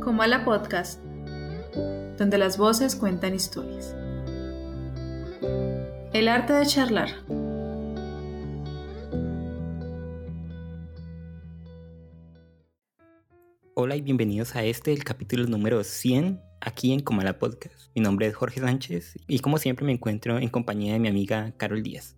[0.00, 1.02] Comala Podcast,
[2.16, 3.94] donde las voces cuentan historias.
[6.12, 7.10] El arte de charlar.
[13.74, 17.94] Hola y bienvenidos a este, el capítulo número 100, aquí en Comala Podcast.
[17.94, 21.52] Mi nombre es Jorge Sánchez y como siempre me encuentro en compañía de mi amiga
[21.56, 22.16] Carol Díaz.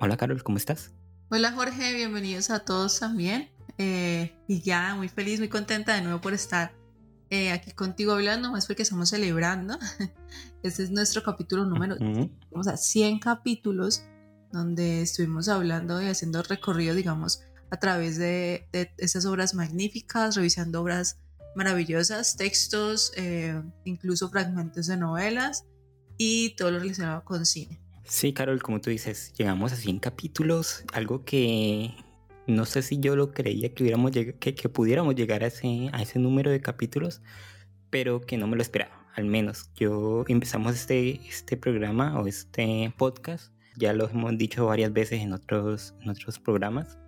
[0.00, 0.92] Hola Carol, ¿cómo estás?
[1.30, 3.51] Hola Jorge, bienvenidos a todos también.
[3.78, 6.74] Eh, y ya muy feliz, muy contenta de nuevo por estar
[7.30, 9.78] eh, aquí contigo hablando, más porque estamos celebrando.
[10.62, 11.96] Este es nuestro capítulo número,
[12.52, 14.04] vamos a 100 capítulos
[14.52, 20.80] donde estuvimos hablando y haciendo recorrido, digamos, a través de, de esas obras magníficas, revisando
[20.80, 21.18] obras
[21.54, 25.64] maravillosas, textos, eh, incluso fragmentos de novelas
[26.16, 27.80] y todo lo relacionado con cine.
[28.04, 31.94] Sí, Carol, como tú dices, llegamos a 100 capítulos, algo que
[32.46, 36.18] no sé si yo lo creía que, hubiéramos que, que pudiéramos llegar a ese, ese
[36.18, 37.22] número de capítulos,
[37.90, 39.06] pero que no me lo esperaba.
[39.14, 44.92] Al menos yo empezamos este, este programa o este podcast, ya lo hemos dicho varias
[44.92, 46.98] veces en otros, en programas,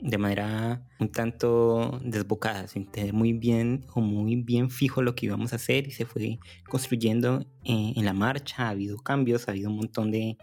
[0.00, 5.26] de manera un tanto desbocada, sin tener muy bien o muy bien fijo lo que
[5.26, 9.50] íbamos a hacer y se fue construyendo en, en la marcha, ha habido cambios, ha
[9.50, 10.38] habido un montón de,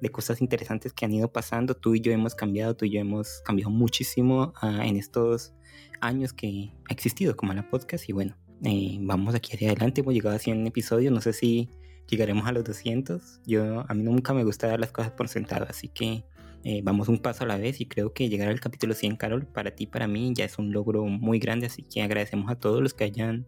[0.00, 1.74] de cosas interesantes que han ido pasando.
[1.74, 5.54] Tú y yo hemos cambiado, tú y yo hemos cambiado muchísimo uh, en estos
[6.00, 10.14] años que ha existido como la podcast y bueno, eh, vamos aquí hacia adelante, hemos
[10.14, 11.70] llegado a 100 episodios, no sé si
[12.08, 13.40] llegaremos a los 200.
[13.46, 16.24] Yo a mí nunca me gusta dar las cosas por sentado, así que
[16.64, 19.46] eh, vamos un paso a la vez y creo que llegar al capítulo 100, Carol,
[19.46, 22.82] para ti, para mí ya es un logro muy grande, así que agradecemos a todos
[22.82, 23.46] los que hayan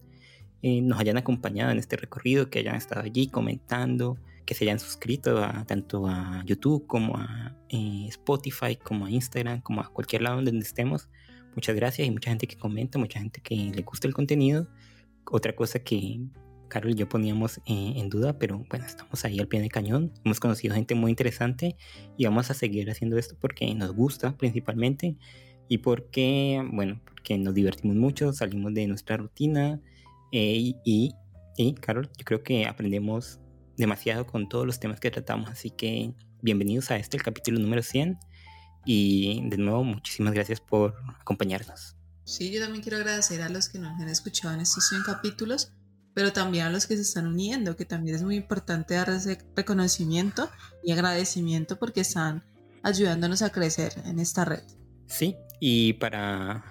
[0.60, 4.78] eh, nos hayan acompañado en este recorrido, que hayan estado allí comentando, que se hayan
[4.78, 10.22] suscrito a, tanto a YouTube como a eh, Spotify, como a Instagram, como a cualquier
[10.22, 11.10] lado donde estemos.
[11.54, 14.66] Muchas gracias y mucha gente que comenta, mucha gente que le gusta el contenido.
[15.30, 16.22] Otra cosa que
[16.68, 20.14] Carol y yo poníamos eh, en duda, pero bueno, estamos ahí al pie del cañón.
[20.24, 21.76] Hemos conocido gente muy interesante
[22.16, 25.18] y vamos a seguir haciendo esto porque nos gusta principalmente
[25.68, 29.78] y porque, bueno, porque nos divertimos mucho, salimos de nuestra rutina
[30.32, 31.12] eh, y,
[31.58, 33.42] y, Carol, yo creo que aprendemos
[33.78, 36.12] demasiado con todos los temas que tratamos, así que
[36.42, 38.18] bienvenidos a este, el capítulo número 100.
[38.84, 41.96] Y de nuevo, muchísimas gracias por acompañarnos.
[42.24, 45.72] Sí, yo también quiero agradecer a los que nos han escuchado en estos 100 capítulos,
[46.14, 49.38] pero también a los que se están uniendo, que también es muy importante dar ese
[49.54, 50.50] reconocimiento
[50.82, 52.44] y agradecimiento porque están
[52.82, 54.62] ayudándonos a crecer en esta red.
[55.06, 56.64] Sí, y para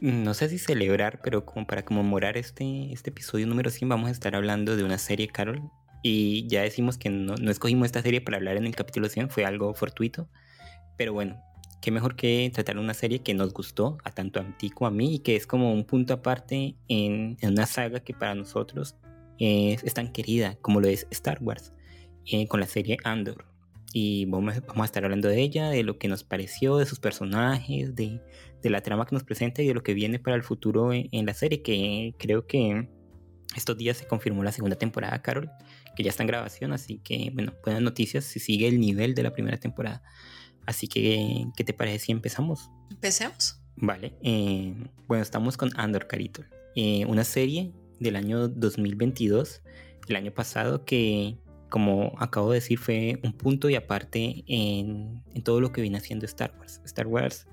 [0.00, 4.12] no sé si celebrar, pero como para conmemorar este, este episodio número 100 vamos a
[4.12, 5.70] estar hablando de una serie, Carol.
[6.02, 9.44] Y ya decimos que no, escogimos esta serie para hablar en el capítulo 100, fue
[9.44, 10.28] algo fortuito.
[10.96, 11.40] Pero bueno,
[11.80, 14.90] qué mejor que tratar una serie que nos gustó a tanto a ti como a
[14.90, 18.96] mí y que es como un punto aparte en, una saga que para nosotros
[19.38, 21.72] es, tan querida como lo es Star Wars,
[22.26, 23.50] eh, con la serie Andor
[23.92, 27.94] y vamos, a estar hablando de ella, de lo que nos pareció, de sus personajes,
[27.94, 28.20] de,
[28.62, 31.26] de, la trama que nos presenta y de lo que viene para el futuro en,
[31.26, 32.88] la serie, que creo que
[33.56, 35.50] estos días se confirmó la segunda temporada, Carol,
[35.96, 39.22] que ya está en grabación, así que, bueno, buenas noticias si sigue el nivel de
[39.22, 40.02] la primera temporada.
[40.66, 42.70] Así que, ¿qué te parece si empezamos?
[42.90, 43.60] Empecemos.
[43.76, 44.74] Vale, eh,
[45.06, 46.44] bueno, estamos con Andor Carito,
[46.76, 49.62] eh, una serie del año 2022,
[50.08, 51.38] el año pasado, que
[51.70, 55.98] como acabo de decir, fue un punto y aparte en, en, todo lo que viene
[55.98, 56.80] haciendo Star Wars.
[56.84, 57.46] Star Wars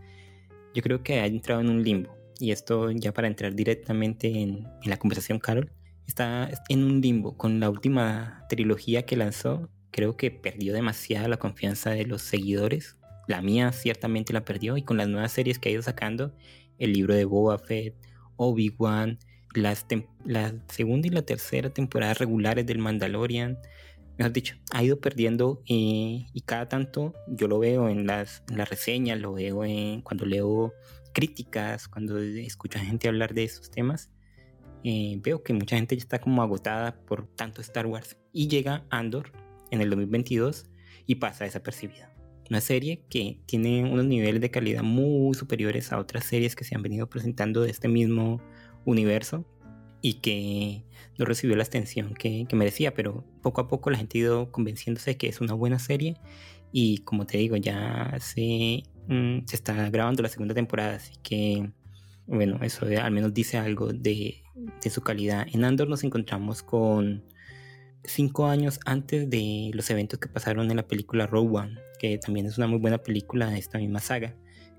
[0.74, 2.16] yo creo que ha entrado en un limbo.
[2.40, 5.72] Y esto ya para entrar directamente en, en la conversación, Carol,
[6.08, 7.38] está en un limbo.
[7.38, 12.98] Con la última trilogía que lanzó, creo que perdió demasiada la confianza de los seguidores.
[13.28, 14.78] La mía ciertamente la perdió.
[14.78, 16.34] Y con las nuevas series que ha ido sacando,
[16.80, 17.96] el libro de Boba Fett,
[18.38, 19.20] Obi-Wan,
[19.54, 19.86] las
[20.24, 23.58] la segunda y la tercera temporada regulares del Mandalorian,
[24.18, 28.58] mejor dicho, ha ido perdiendo eh, y cada tanto yo lo veo en las, en
[28.58, 30.74] las reseñas, lo veo en, cuando leo
[31.14, 34.12] críticas, cuando escucho a gente hablar de esos temas,
[34.90, 38.86] eh, veo que mucha gente ya está como agotada por tanto Star Wars y llega
[38.90, 39.34] Andor
[39.70, 40.64] en el 2022
[41.06, 42.16] y pasa desapercibida.
[42.50, 46.74] Una serie que tiene unos niveles de calidad muy superiores a otras series que se
[46.74, 48.40] han venido presentando de este mismo
[48.86, 49.46] universo
[50.02, 50.86] y que
[51.18, 54.52] no recibió la atención que, que, merecía, pero poco a poco la gente ha ido
[54.54, 56.16] convenciéndose de que es una buena serie
[56.72, 61.74] y como te digo, ya se, mm, se está grabando la segunda temporada, así que
[62.26, 64.44] bueno, eso al menos dice algo de,
[64.84, 65.46] de su calidad.
[65.52, 67.24] En Andor nos encontramos con
[68.04, 72.46] cinco años antes de los eventos que pasaron en la película Rogue One, que también
[72.46, 74.36] es una muy buena película de esta misma saga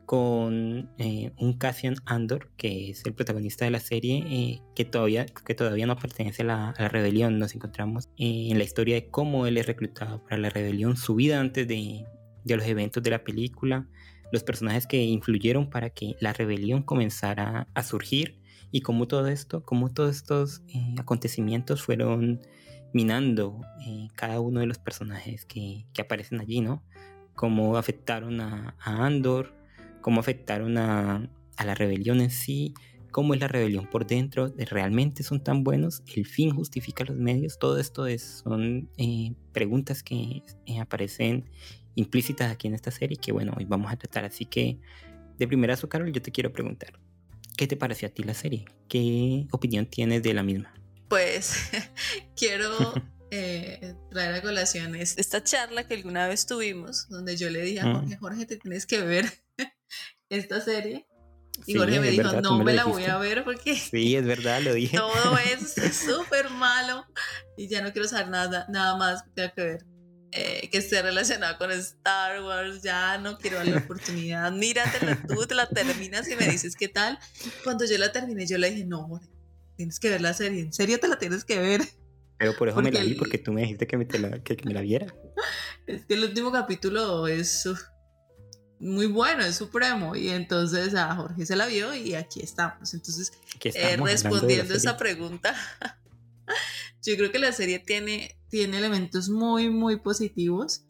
[0.09, 5.27] con eh, un Cassian Andor, que es el protagonista de la serie, eh, que, todavía,
[5.27, 7.39] que todavía no pertenece a la, rebelión.
[7.39, 11.39] Nos encontramos en la historia de cómo él es reclutado para la rebelión, su vida
[11.39, 12.07] antes de,
[12.43, 13.87] de los eventos de la película,
[14.33, 18.38] los personajes que influyeron para que la rebelión comenzara a surgir
[18.70, 22.41] y cómo todo esto, cómo todos estos eh, acontecimientos fueron
[22.93, 23.61] minando
[24.15, 26.82] cada uno de los personajes que, que, aparecen allí, ¿no?
[27.35, 29.55] Cómo afectaron a, a Andor,
[30.00, 31.29] cómo afectaron a,
[31.65, 32.73] la rebelión en sí,
[33.11, 37.59] cómo es la rebelión por dentro, realmente son tan buenos, el fin justifica los medios,
[37.59, 41.44] todo esto es, son eh, preguntas que eh, aparecen
[41.94, 44.79] implícitas aquí en esta serie que bueno, hoy vamos a tratar, así que
[45.37, 46.99] de primera Carol, yo te quiero preguntar,
[47.59, 48.65] ¿qué te pareció a ti la serie?
[48.89, 50.73] ¿Qué opinión tienes de la misma?
[51.09, 51.53] Pues
[52.37, 52.95] quiero
[53.31, 57.93] eh, traer a colación esta charla que alguna vez tuvimos, donde yo le dije a
[57.93, 59.27] Jorge, Jorge, te tienes que ver
[60.31, 61.07] esta serie.
[61.67, 63.75] Y Jorge me dijo, no me, la voy a ver porque...
[63.75, 64.97] Sí, es verdad, lo dije.
[64.97, 67.05] Todo es súper malo
[67.57, 69.87] y ya no quiero saber nada, nada más que tenga que ver.
[70.33, 74.53] Eh, que esté relacionado con Star Wars, ya no quiero darle la oportunidad.
[74.53, 77.19] Míratela tú, te la terminas y me dices qué tal.
[77.65, 79.29] Cuando yo la terminé, yo le dije, no, Jorge,
[79.77, 81.83] tienes que ver la serie, en serio te la tienes que ver.
[82.37, 84.75] Pero por eso me la vi, porque tú me dijiste que me, la, que, me
[84.75, 85.07] la viera.
[85.87, 87.67] Es que el último capítulo es
[88.79, 90.15] muy bueno, es supremo.
[90.15, 92.93] Y entonces a Jorge se la vio y aquí estamos.
[92.93, 93.33] Entonces,
[93.65, 95.57] eh, respondiendo esa pregunta,
[97.03, 100.85] yo creo que la serie tiene, tiene elementos muy, muy positivos.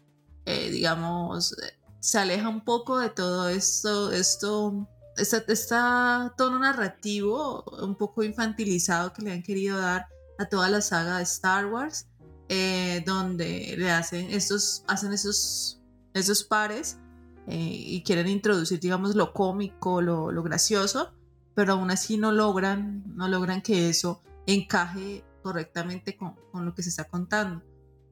[0.45, 1.55] Eh, digamos,
[2.01, 9.23] se aleja un poco de todo esto, esto, está tono narrativo un poco infantilizado que
[9.23, 10.07] le han querido dar
[10.39, 12.07] a toda la saga de Star Wars,
[12.49, 15.83] eh, donde le hacen estos, hacen esos,
[16.15, 16.99] esos pares
[17.47, 21.13] eh, y quieren introducir, digamos, lo cómico, lo, lo, gracioso,
[21.55, 26.83] pero aún así no logran, no logran que eso encaje correctamente con, con lo que
[26.83, 27.65] se está contando.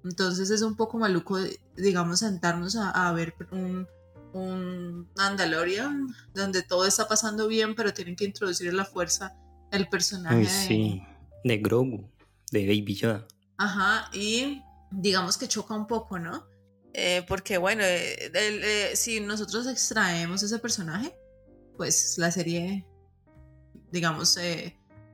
[0.04, 1.38] Entonces es un poco maluco,
[1.76, 3.86] digamos, sentarnos a, a ver un,
[4.32, 9.36] un Mandalorian donde todo está pasando bien, pero tienen que introducir la fuerza
[9.70, 11.02] el personaje sí,
[11.44, 12.08] de Grogu,
[12.52, 13.26] de Baby Yoda.
[13.58, 16.46] Ajá, y digamos que choca un poco, ¿no?
[16.94, 21.14] Eh, porque bueno, eh, eh, si nosotros extraemos ese personaje,
[21.76, 22.86] pues la serie,
[23.92, 24.38] digamos,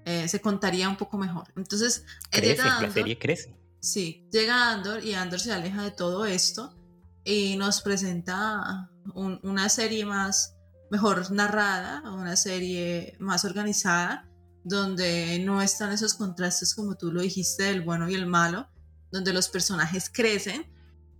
[0.04, 1.52] se contaría un poco mejor.
[1.56, 3.56] Entonces, crece, la serie crece.
[3.80, 6.76] Sí, llega Andor y Andor se aleja de todo esto
[7.24, 10.54] y nos presenta una serie más,
[10.90, 14.28] mejor narrada, una serie más organizada,
[14.64, 18.68] donde no están esos contrastes como tú lo dijiste del bueno y el malo,
[19.10, 20.72] donde los personajes crecen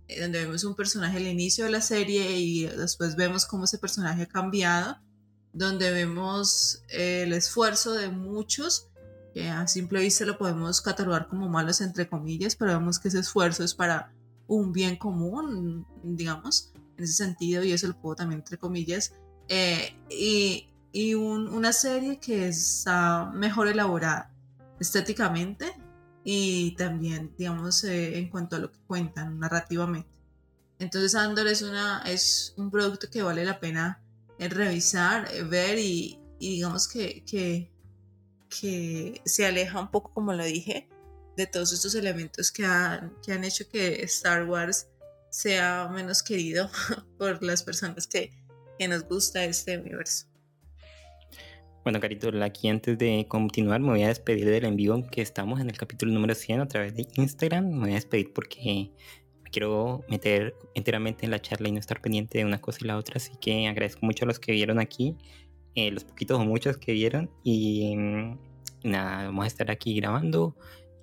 [0.07, 3.77] eh, donde vemos un personaje al inicio de la serie y después vemos cómo ese
[3.77, 4.97] personaje ha cambiado,
[5.53, 8.89] donde vemos el esfuerzo de muchos,
[9.33, 13.19] que a simple vista lo podemos catalogar como malos entre comillas, pero vemos que ese
[13.19, 14.11] esfuerzo es para
[14.47, 19.13] un bien común, digamos, en ese sentido, y eso lo puedo también entre comillas,
[19.47, 24.31] eh, y, y una serie que está mejor elaborada
[24.79, 25.73] estéticamente,
[26.23, 30.09] y también, digamos, eh, en cuanto a lo que cuentan narrativamente.
[30.79, 34.02] Entonces Andor es, una, es un producto que vale la pena
[34.39, 37.71] revisar, eh, ver y, digamos que, que,
[39.25, 40.87] se aleja un poco, como lo dije,
[41.35, 44.87] de todos estos elementos que han, que han hecho que Star Wars
[45.29, 46.69] sea menos querido
[47.17, 48.31] por las personas que,
[48.77, 50.27] que nos gusta este universo.
[51.83, 55.59] Bueno, Carito, aquí antes de continuar me voy a despedir del en vivo que estamos
[55.59, 57.71] en el capítulo número 100 a través de Instagram.
[57.71, 58.91] Me voy a despedir porque
[59.53, 62.97] quiero meter enteramente en la charla y no estar pendiente de una cosa y la
[62.97, 63.15] otra.
[63.17, 65.15] Así que agradezco mucho a los que vieron aquí,
[65.75, 67.29] eh, los poquitos o muchos que vieron.
[67.43, 68.39] Y mm,
[68.83, 70.57] nada, vamos a estar aquí grabando.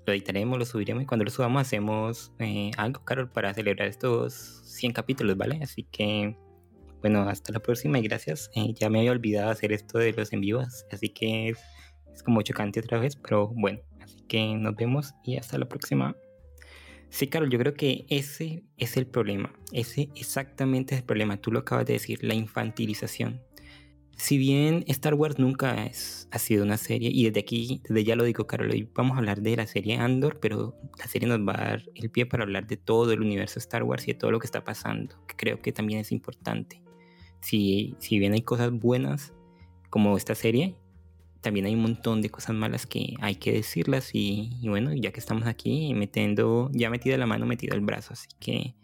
[0.07, 4.63] Lo editaremos, lo subiremos y cuando lo subamos hacemos eh, algo, Carol, para celebrar estos
[4.65, 5.61] 100 capítulos, ¿vale?
[5.63, 6.37] Así que
[7.01, 8.51] bueno, hasta la próxima y gracias.
[8.55, 12.43] Eh, ya me había olvidado hacer esto de los en vivos, así que es, como
[12.43, 16.15] chocante otra vez, pero bueno, así que nos vemos y hasta la próxima.
[17.11, 19.53] Sí, Carol, yo creo que ese es el problema.
[19.73, 21.37] Ese exactamente es el problema.
[21.37, 23.43] Tú lo acabas de decir, la infantilización.
[24.17, 25.91] Si bien Star Wars nunca
[26.31, 29.19] ha sido una serie, y desde aquí, desde ya lo digo, Carol, hoy vamos a
[29.19, 32.45] hablar de la serie Andor, pero la serie nos va a dar el pie para
[32.45, 35.37] hablar de todo el universo Star Wars y de todo lo que está pasando, que
[35.37, 36.83] creo que también es importante
[37.41, 39.33] si, si bien hay cosas buenas
[39.89, 40.77] como esta serie,
[41.41, 45.21] también hay un montón de cosas malas que hay que decirlas y, bueno, ya que
[45.21, 48.75] estamos aquí metiendo, ya metida la mano, metido el brazo, así que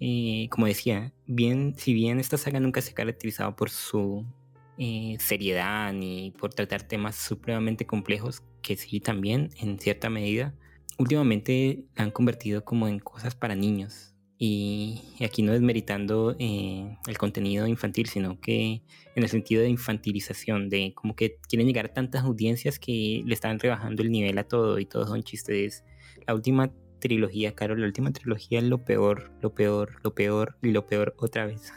[0.00, 4.24] eh, como decía, bien, si bien esta saga nunca se ha caracterizado por su
[4.78, 10.54] eh, seriedad ni por tratar temas supremamente complejos, que sí también en cierta medida,
[10.98, 14.14] últimamente la han convertido como en cosas para niños.
[14.40, 18.82] Y aquí no desmeritando eh, el contenido infantil, sino que
[19.16, 23.34] en el sentido de infantilización, de como que quieren llegar a tantas audiencias que le
[23.34, 25.84] están rebajando el nivel a todo y todos son chistes.
[26.26, 30.70] La última trilogía, Carol, la última trilogía es lo peor, lo peor, lo peor y
[30.70, 31.72] lo peor otra vez.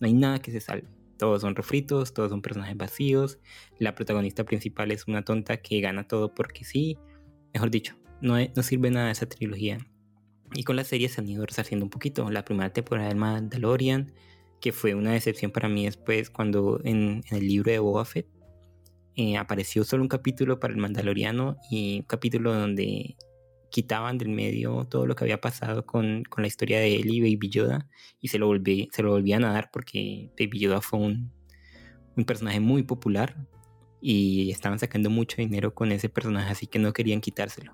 [0.00, 0.88] No hay nada que se salve.
[1.18, 3.38] Todos son refritos, todos son personajes vacíos.
[3.78, 6.98] La protagonista principal es una tonta que gana todo porque sí.
[7.52, 9.78] Mejor dicho, no, no sirve nada esa trilogía.
[10.54, 12.30] Y con la serie se han ido resarciendo un poquito.
[12.30, 14.12] La primera temporada del Mandalorian,
[14.60, 18.26] que fue una decepción para mí después cuando en, el libro de Boba Fett
[19.14, 23.16] eh, apareció solo un capítulo para el Mandaloriano y un capítulo donde
[23.70, 27.20] quitaban del medio todo lo que había pasado con, con la historia de él y
[27.20, 27.88] Baby Yoda
[28.20, 31.32] y se lo, volví, se lo volvían a dar porque Baby Yoda fue un,
[32.16, 33.36] un personaje muy popular
[34.00, 37.72] y estaban sacando mucho dinero con ese personaje así que no querían quitárselo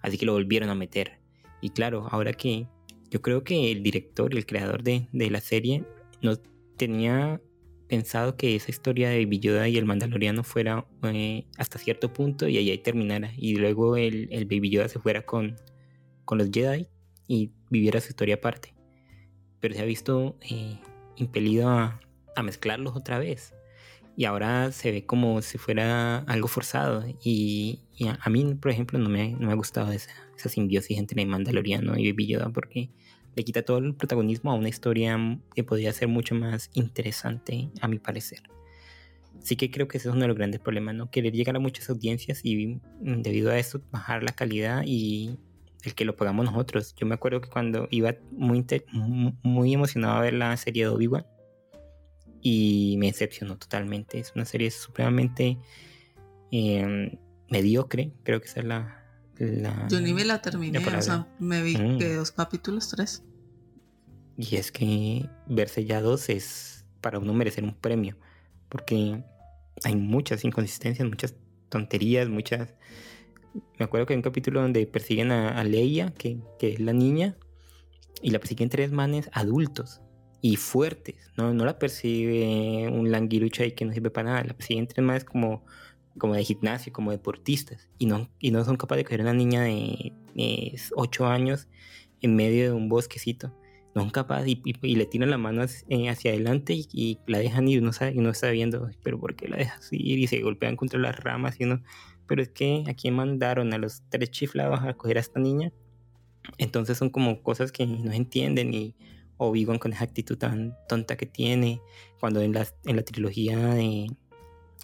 [0.00, 1.20] así que lo volvieron a meter
[1.60, 2.66] y claro, ahora que
[3.10, 5.84] yo creo que el director y el creador de, de la serie
[6.22, 6.36] no
[6.76, 7.40] tenía
[7.90, 12.46] pensado que esa historia de Baby Yoda y el Mandaloriano fuera eh, hasta cierto punto
[12.46, 13.32] y ahí terminara.
[13.36, 15.56] Y luego el, el, Baby Yoda se fuera con,
[16.24, 16.86] con los Jedi
[17.26, 18.74] y viviera su historia aparte.
[19.58, 20.78] Pero se ha visto eh,
[21.16, 22.00] impelido a,
[22.36, 23.54] a, mezclarlos otra vez.
[24.16, 27.04] Y ahora se ve como si fuera algo forzado.
[27.24, 30.98] Y, a, a, mí, por ejemplo, no me, no me ha gustado esa, esa simbiosis
[30.98, 32.90] entre el Mandaloriano y Baby Yoda porque
[33.36, 35.18] le quita todo el protagonismo a una historia
[35.54, 38.42] que podría ser mucho más interesante a mi parecer.
[39.38, 41.10] Sí que creo que ese es uno de los grandes problemas, ¿no?
[41.10, 45.38] Querer llegar a muchas audiencias y mm, debido a eso bajar la calidad y
[45.84, 46.94] el que lo pagamos nosotros.
[46.96, 48.66] Yo me acuerdo que cuando iba muy,
[49.42, 51.26] muy emocionado a ver la serie de Obi-Wan
[52.42, 54.18] y me decepcionó totalmente.
[54.18, 55.58] Es una serie supremamente
[56.50, 57.18] eh,
[57.48, 58.99] mediocre, creo que esa es la,
[59.88, 61.98] yo ni me la terminé, o sea, me vi mm.
[61.98, 63.22] que dos capítulos, tres.
[64.36, 68.16] Y es que verse ya dos es para uno merecer un premio,
[68.68, 69.22] porque
[69.84, 71.34] hay muchas inconsistencias, muchas
[71.68, 72.74] tonterías, muchas...
[73.78, 77.36] Me acuerdo que hay un capítulo donde persiguen a, Leia, que, que, es la niña,
[78.22, 80.02] y la persiguen tres manes adultos
[80.40, 81.16] y fuertes.
[81.36, 85.04] No, no la persigue un languirucho ahí que no sirve para nada, la persiguen tres
[85.04, 85.64] manes como
[86.20, 89.34] como de gimnasio, como deportistas, y no, y no son capaces de coger a una
[89.34, 90.12] niña de,
[90.94, 91.66] 8 años
[92.20, 93.52] en medio de un bosquecito.
[93.92, 97.82] No son capaces y, le tiran la mano eh, hacia, adelante y, la dejan ir,
[97.82, 100.20] no sabe, y no está viendo, pero ¿por qué la dejas ir?
[100.20, 101.82] Y se golpean contra las ramas y uno,
[102.28, 105.72] pero es que aquí mandaron a los tres chiflados a coger a esta niña.
[106.58, 108.94] Entonces son como cosas que no entienden y
[109.78, 111.80] con esa actitud tan tonta que tiene,
[112.20, 114.06] cuando en la, en la trilogía de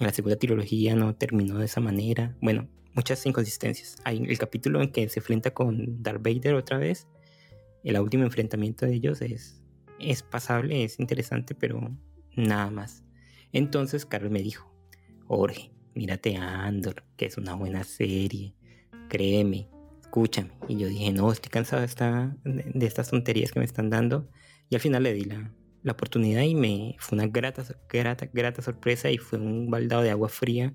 [0.00, 2.36] la segunda trilogía no terminó de esa manera.
[2.40, 3.96] Bueno, muchas inconsistencias.
[4.04, 7.06] Hay el capítulo en que se enfrenta con Darth Vader otra vez.
[7.82, 9.62] El último enfrentamiento de ellos es,
[9.98, 11.96] es pasable, es interesante, pero
[12.34, 13.04] nada más.
[13.52, 14.70] Entonces Carlos me dijo,
[15.26, 18.54] Jorge, mírate a Andor, que es una buena serie.
[19.08, 19.68] Créeme,
[20.02, 20.50] escúchame.
[20.68, 24.28] Y yo dije, no, estoy cansado de, esta, de estas tonterías que me están dando.
[24.68, 28.62] Y al final le di la, la oportunidad y me fue una grata, grata, grata
[28.62, 30.74] sorpresa y fue un baldado de agua fría,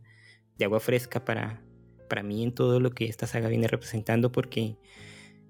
[0.58, 1.63] de agua fresca para,
[2.10, 4.77] para mí en todo lo que esta saga viene representando porque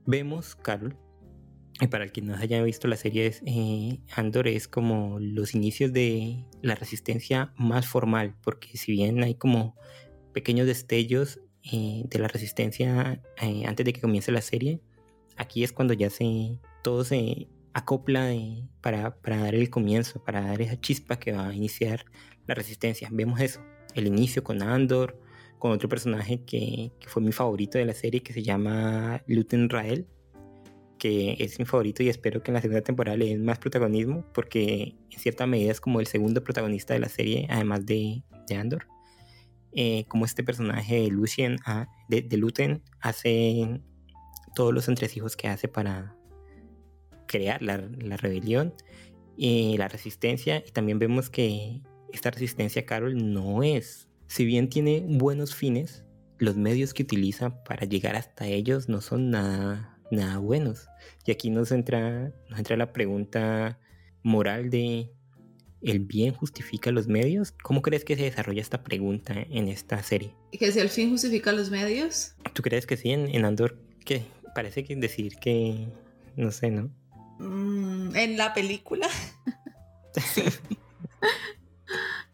[0.06, 0.98] vemos, Carol,
[1.80, 5.92] y para el que no haya visto la serie, eh, Andor es como los inicios
[5.92, 9.76] de la resistencia más formal, porque si bien hay como
[10.32, 11.40] pequeños destellos
[11.72, 14.82] eh, de la resistencia eh, antes de que comience la serie,
[15.38, 18.34] aquí es cuando ya se todo se acopla
[18.82, 22.06] para, dar el comienzo, para dar esa chispa que va a iniciar
[22.48, 23.10] la resistencia.
[23.12, 23.62] Vemos eso,
[23.96, 25.20] el inicio con Andor,
[25.60, 30.08] con otro personaje que, fue mi favorito de la serie que se llama Luten Rael,
[30.98, 34.24] que es mi favorito y espero que en la segunda temporada le den más protagonismo
[34.34, 38.56] porque en cierta medida es como el segundo protagonista de la serie, además de, de
[38.56, 38.88] Andor.
[39.74, 43.82] Eh, como este personaje de Lucien, ah, de, de Luten, hace
[44.54, 46.14] todos los entresijos que hace para,
[47.32, 47.78] crear la,
[48.18, 48.74] rebelión
[49.38, 50.62] y la resistencia.
[50.68, 56.04] Y también vemos que esta resistencia, Carol, no es, si bien tiene buenos fines,
[56.40, 60.88] los medios que utiliza para llegar hasta ellos no son nada, nada buenos.
[61.26, 63.80] Y aquí nos entra, nos entra la pregunta
[64.24, 65.12] moral de
[65.82, 67.54] ¿el bien justifica los medios?
[67.64, 70.36] ¿Cómo crees que se desarrolla esta pregunta en esta serie?
[70.52, 72.34] ¿Que si el fin justifica los medios?
[72.54, 73.80] ¿Tú crees que sí en, en Andor?
[74.04, 74.24] Que
[74.54, 75.88] parece que decir que,
[76.36, 76.92] no sé, ¿no?
[77.42, 79.08] Mm, en la película.
[80.34, 80.44] sí.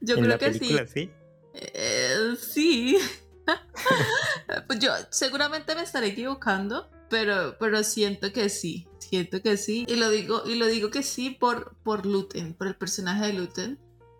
[0.01, 0.93] Yo ¿En creo la que película, sí.
[1.05, 1.11] sí?
[1.53, 2.97] Eh, sí.
[4.67, 8.87] pues yo seguramente me estaré equivocando, pero, pero siento que sí.
[8.99, 9.85] Siento que sí.
[9.87, 13.33] Y lo digo, y lo digo que sí por, por Luten, por el personaje de
[13.33, 13.79] Luten.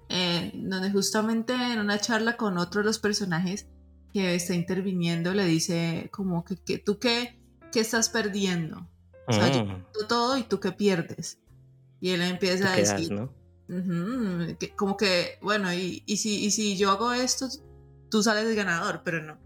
[0.10, 3.68] eh, donde justamente en una charla con otro de los personajes
[4.14, 7.38] que está interviniendo le dice como que, que tú qué,
[7.74, 8.90] qué estás perdiendo.
[9.28, 11.40] O sea, yo Mm, tú todo y tú qué pierdes.
[12.00, 13.34] Y él empieza a quedas, decir, ¿no?
[13.70, 17.48] Ujú, que- como que, bueno, y, y, si, y si yo hago esto,
[18.10, 19.38] tú sales ganador, pero no.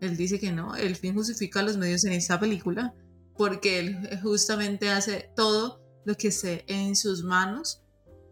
[0.00, 2.94] Él dice que no, el fin justifica los medios en esta película,
[3.36, 7.82] porque él justamente hace todo lo que esté en sus manos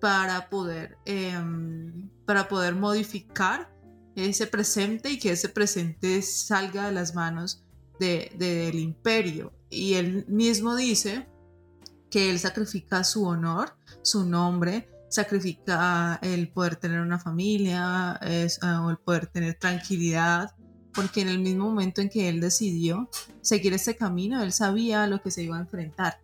[0.00, 3.70] para poder, em, para poder modificar
[4.16, 7.62] ese presente y que ese presente salga de las manos
[8.00, 9.52] de- del imperio.
[9.70, 11.28] Y él mismo dice
[12.10, 18.84] que él sacrifica su honor, su nombre, sacrifica el poder tener una familia es, ah,
[18.84, 20.54] o el poder tener tranquilidad,
[20.94, 23.08] porque en el mismo momento en que él decidió
[23.40, 26.20] seguir ese camino, él sabía lo que se iba a enfrentar.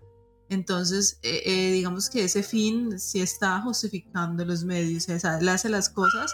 [0.48, 5.68] Entonces, eh, eh, digamos que ese fin sí está justificando los medios, o él hace
[5.68, 6.32] las cosas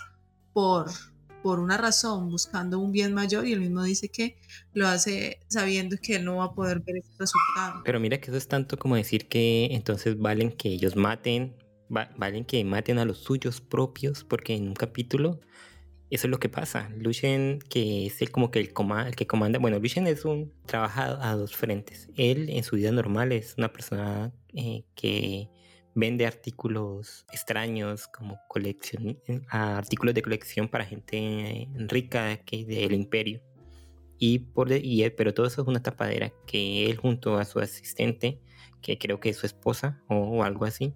[0.53, 0.91] por,
[1.43, 4.37] por una razón, buscando un bien mayor y él mismo dice que
[4.75, 7.83] lo hace sabiendo que él no va a poder ver ese resultado.
[7.85, 11.55] Pero mira que eso es tanto como decir que entonces valen que ellos maten,
[11.95, 15.41] va- valen que maten a los suyos propios, porque en un capítulo
[16.11, 16.91] eso es lo que pasa.
[16.99, 20.53] Lucien, que es el como que el, coma- el que comanda, bueno, Lucien es un
[20.67, 22.11] trabaja a dos frentes.
[22.17, 25.49] Él en su vida normal es una persona eh, que
[25.95, 29.19] vende artículos extraños como colección,
[29.49, 33.43] a artículos de colección para gente eh, rica que del imperio.
[34.19, 37.59] Y por y él- pero todo eso es una tapadera que él junto a su
[37.59, 38.41] asistente,
[38.81, 40.95] que creo que es su esposa o, algo así,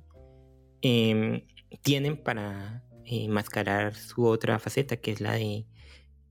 [0.83, 1.43] em,
[1.83, 5.67] tienen para eh, mascarar su otra faceta, que es la de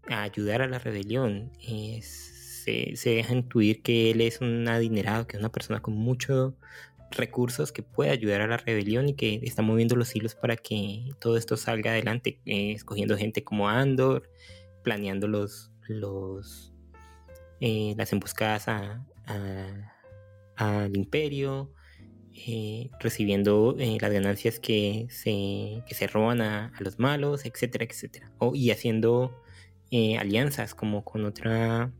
[0.08, 1.52] ayudar a la rebelión.
[1.68, 5.96] Eh, se, se deja intuir que él es un adinerado, que es una persona con
[5.96, 6.54] muchos
[7.18, 11.10] recursos que puede ayudar a la rebelión y que está moviendo los hilos para que
[11.20, 14.30] todo esto salga adelante, eh, escogiendo gente como Andor,
[14.84, 16.74] planeando los, los
[17.62, 19.06] eh, las emboscadas a-
[20.56, 21.72] al imperio,
[22.34, 28.32] eh, recibiendo las ganancias que se, que se roban a, a los malos, etcétera, etcétera.
[28.40, 29.42] O- y haciendo
[30.20, 31.92] alianzas como con otra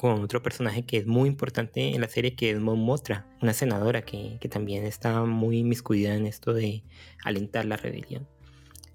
[0.00, 3.52] con otro personaje que es muy importante en la serie que es Mon Mothra, una
[3.52, 6.84] senadora que, que también está muy inmiscuida en esto de
[7.22, 8.26] alentar la rebelión.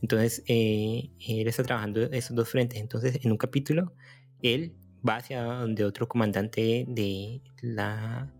[0.01, 2.79] Entonces, eh, él está trabajando esos dos frentes.
[2.81, 3.93] Entonces, en un capítulo,
[4.41, 4.73] él
[5.07, 8.33] va hacia donde otro comandante de la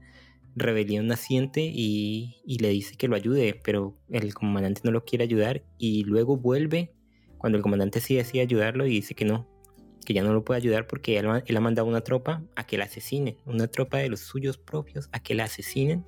[0.55, 5.23] rebelión naciente y, y le dice que lo ayude, pero el comandante no lo quiere
[5.23, 6.95] ayudar y luego vuelve
[7.37, 9.47] cuando el comandante sí decide ayudarlo y dice que no,
[10.05, 12.85] que ya no lo puede ayudar porque él, ha mandado una tropa a que la
[12.85, 16.05] asesinen, una tropa de los suyos propios a que la asesinen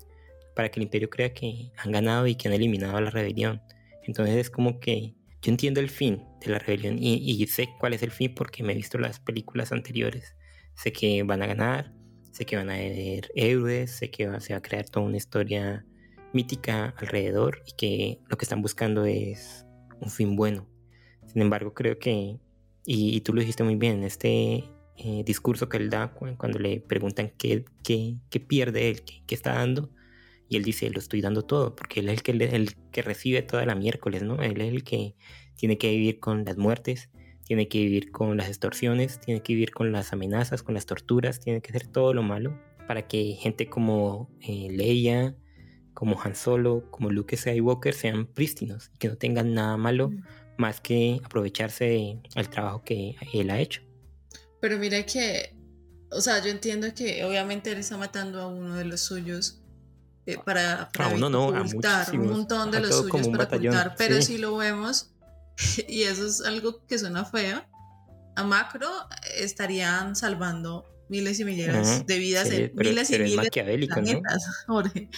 [0.55, 3.61] para que el imperio crea que han ganado y que han eliminado a la rebelión.
[4.03, 8.03] Entonces es como que yo entiendo el fin de la rebelión y, sé cuál es
[8.03, 10.35] el fin porque me he visto las películas anteriores.
[10.75, 11.93] Sé que van a ganar,
[12.31, 15.85] sé que van a haber héroes, sé que se va a crear toda una historia
[16.33, 19.65] mítica alrededor y que lo que están buscando es
[20.01, 20.67] un fin bueno.
[21.25, 22.39] Sin embargo, creo que,
[22.87, 24.63] y, y tú lo dijiste muy bien, este
[24.95, 29.35] eh, discurso que él da cu- cuando le preguntan qué, qué, qué pierde él, qué,
[29.35, 29.91] está dando,
[30.47, 33.41] y él dice, lo estoy dando todo, porque él es el que, el que recibe
[33.41, 34.41] toda la miércoles, ¿no?
[34.41, 35.15] Él es el que
[35.55, 37.09] tiene que vivir con las muertes,
[37.43, 41.41] tiene que vivir con las extorsiones, tiene que vivir con las amenazas, con las torturas,
[41.41, 45.35] tiene que hacer todo lo malo para que gente como eh, Leia,
[45.93, 50.11] como Han Solo, como Luke Skywalker sean prístinos y que no tengan nada malo
[50.57, 53.81] más que aprovecharse de- del trabajo que él ha hecho.
[54.61, 55.55] Pero mira que,
[56.11, 59.61] o sea, yo entiendo que obviamente él está matando a uno de los suyos
[60.25, 62.31] eh, para, para A uno no, a ocultar, un muchísimos.
[62.31, 64.23] montón de A los suyos un para batallón, ocultar, pero sí.
[64.33, 65.11] si lo vemos,
[65.87, 67.63] y eso es algo que suena feo,
[68.35, 68.89] a Macro
[69.37, 73.29] estarían salvando miles y miles Ujú, de vidas, sí, en pero- miles y pero es
[73.29, 74.03] miles de maquiavélico, ¿no?
[74.05, 75.09] planetas, Jorge.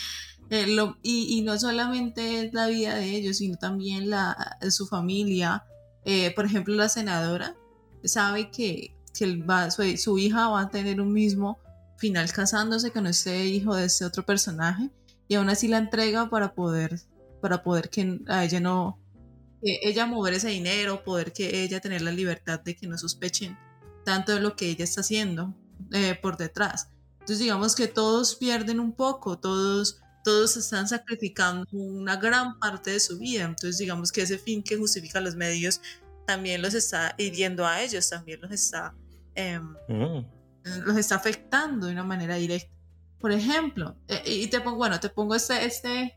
[0.49, 4.87] Eh, lo- y, y no solamente es la vida de ellos, sino también la, su
[4.87, 5.63] familia.
[6.05, 7.55] Eh, por ejemplo, la senadora
[8.03, 11.59] sabe que, que va, su, su hija va a tener un mismo
[11.97, 14.89] final casándose con este hijo de este otro personaje
[15.27, 16.99] y aún así la entrega para poder,
[17.41, 18.97] para poder que a ella no,
[19.61, 23.57] ella mover ese dinero, poder que ella tener la libertad de que no sospechen
[24.05, 25.53] tanto de lo que ella está haciendo
[25.91, 26.89] eh, por detrás.
[27.19, 29.99] Entonces digamos que todos pierden un poco, todos,
[30.29, 33.45] todos están sacrificando una gran parte de su vida.
[33.45, 35.81] Entonces, digamos que ese fin que justifica los medios
[36.27, 38.93] también los está hiriendo a ellos, también los está,
[39.33, 40.25] em, mm.
[40.85, 42.71] los está afectando de una manera directa.
[43.19, 46.15] Por ejemplo, eh, y te pongo, bueno, te pongo este, este,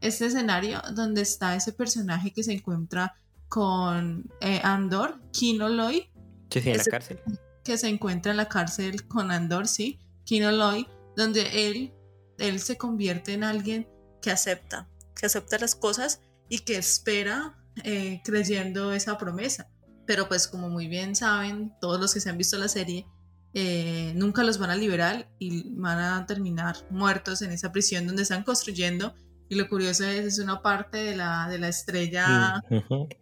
[0.00, 3.14] este escenario donde está ese personaje que se encuentra
[3.48, 6.10] con eh, Andor, Kino Loy.
[6.50, 7.20] Que en la cárcel.
[7.62, 11.92] Que se encuentra en la cárcel con Andor, sí, Kino Loy, donde él,
[12.38, 13.88] él se convierte en alguien
[14.20, 19.68] que acepta, que acepta las cosas y que espera eh, creyendo esa promesa.
[20.06, 23.06] Pero pues como muy bien saben, todos los que se han visto la serie,
[23.54, 28.22] eh, nunca los van a liberar y van a terminar muertos en esa prisión donde
[28.22, 29.14] están construyendo.
[29.48, 32.62] Y lo curioso es, es una parte de la, de la estrella...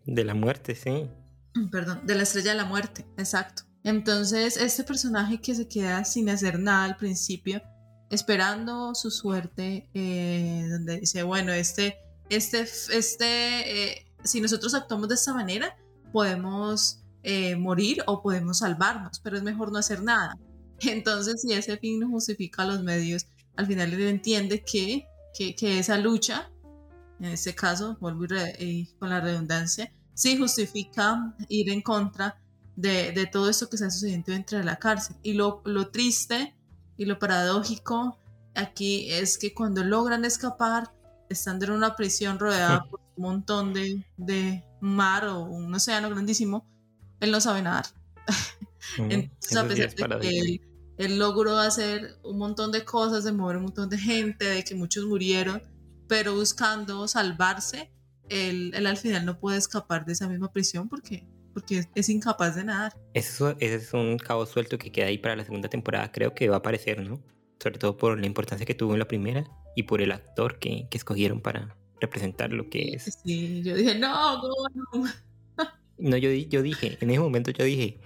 [0.06, 1.08] De la muerte, sí.
[1.70, 3.64] Perdón, de la estrella de la muerte, exacto.
[3.84, 7.60] Entonces, este personaje que se queda sin hacer nada al principio,
[8.12, 11.96] esperando su suerte, eh, donde dice, bueno, este,
[12.28, 13.24] este, este,
[13.94, 15.74] eh, si nosotros actuamos de esta manera,
[16.12, 20.36] podemos eh, morir o podemos salvarnos, pero es mejor no hacer nada.
[20.80, 23.24] Entonces, si ese fin no justifica los medios,
[23.56, 26.52] al final él entiende que, que, esa lucha,
[27.18, 28.26] en este caso, vuelvo
[28.98, 32.38] con la redundancia, sí justifica ir en contra
[32.76, 35.16] de, de, todo esto que está sucediendo dentro de la cárcel.
[35.22, 36.54] Y lo, lo triste
[36.96, 38.18] y lo paradójico
[38.54, 40.92] aquí es que cuando logran escapar,
[41.28, 46.66] estando en una prisión rodeada por un montón de, de mar o un océano grandísimo,
[47.20, 47.86] él no sabe nadar.
[48.98, 50.60] Entonces, a pesar de que
[50.98, 54.74] él, logró hacer un montón de cosas, de mover un montón de gente, de que
[54.74, 55.62] muchos murieron,
[56.08, 57.92] pero buscando salvarse,
[58.28, 62.64] él, al final no puede escapar de esa misma prisión porque, porque es, incapaz de
[62.64, 62.94] nadar.
[63.14, 66.10] Eso, ese es un cabo suelto que queda ahí para la segunda temporada.
[66.12, 67.22] Creo que va a aparecer, ¿no?
[67.60, 69.44] Sobre todo por la importancia que tuvo en la primera
[69.76, 73.20] y por el actor que, que escogieron para representar lo que es.
[73.24, 75.04] Sí, yo dije, no, no.
[75.98, 78.00] No, yo, yo dije, en ese momento yo dije,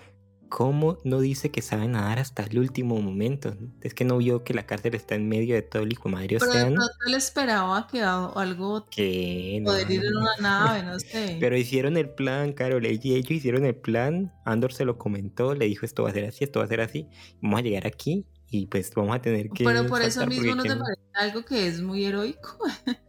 [0.49, 3.57] ¿cómo no dice que sabe nadar hasta el último momento?
[3.81, 6.39] Es que no vio que la cárcel está en medio de todo el hijo madre
[6.39, 11.37] Pero no él esperaba que algo que poder ir en una nave, no sé.
[11.41, 14.33] Pero hicieron el plan, Carol, y ellos hicieron el plan.
[14.45, 16.81] Andor se lo comentó, le dijo esto va a ser así, esto va a ser
[16.81, 17.09] así.
[17.41, 19.65] Vamos a llegar aquí y pues vamos a tener que.
[19.65, 22.59] Pero por eso mismo no te parece algo que es muy heroico.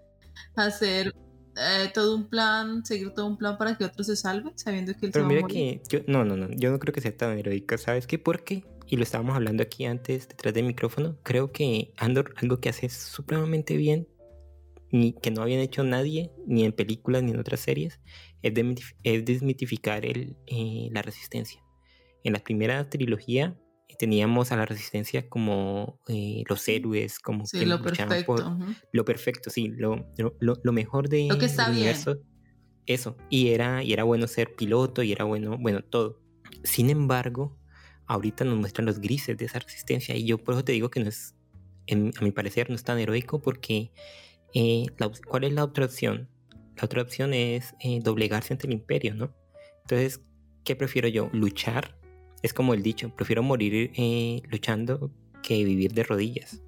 [0.56, 1.14] Hacer
[1.58, 5.08] eh, todo un plan, seguir todo un plan para que otros se salven, sabiendo que
[5.08, 5.82] él Pero se mira va a morir.
[5.82, 8.20] que yo, no, no, no, yo no creo que sea tan heroica, ¿sabes qué?
[8.20, 8.64] ¿Por qué?
[8.88, 11.18] Y lo estábamos hablando aquí antes, detrás del micrófono.
[11.24, 14.08] Creo que Andor, algo que hace supremamente bien,
[14.92, 18.00] ni que no habían hecho nadie, ni en películas ni en otras series,
[18.42, 18.54] es,
[19.26, 21.62] desmitificar el, eh, la resistencia.
[22.24, 23.58] En la primera trilogía
[23.96, 28.26] teníamos a la resistencia como eh, los héroes, como que lo perfecto.
[28.26, 28.44] Por,
[28.92, 31.96] lo perfecto, sí, lo, lo, lo mejor de lo que está bien.
[32.86, 36.22] Eso, y era, y era bueno ser piloto, y era bueno, bueno, todo.
[36.64, 37.60] Sin embargo,
[38.06, 41.02] ahorita nos muestran los grises de esa resistencia, y yo por eso te digo que
[41.02, 41.36] no es,
[41.92, 43.92] a mi parecer, no es tan heroico, porque
[44.54, 44.86] eh,
[45.28, 46.30] ¿cuál es la otra opción?
[46.78, 49.36] La otra opción es eh, doblegarse ante el imperio, ¿no?
[49.82, 50.22] Entonces,
[50.64, 51.30] ¿qué prefiero yo?
[51.34, 51.97] ¿Luchar
[52.48, 55.12] es como el dicho, prefiero morir eh, luchando
[55.44, 56.62] que vivir de rodillas.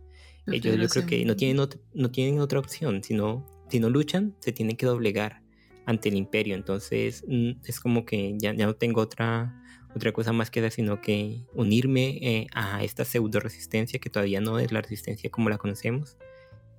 [0.47, 4.51] Ellos yo creo que no tienen, no tienen otra opción, sino si no luchan, se
[4.51, 5.43] tienen que doblegar
[5.85, 6.55] ante el imperio.
[6.55, 7.23] Entonces
[7.65, 9.61] es como que ya, ya no tengo otra,
[9.95, 14.41] otra cosa más que hacer, sino que unirme eh, a esta pseudo resistencia que todavía
[14.41, 16.17] no es la resistencia como la conocemos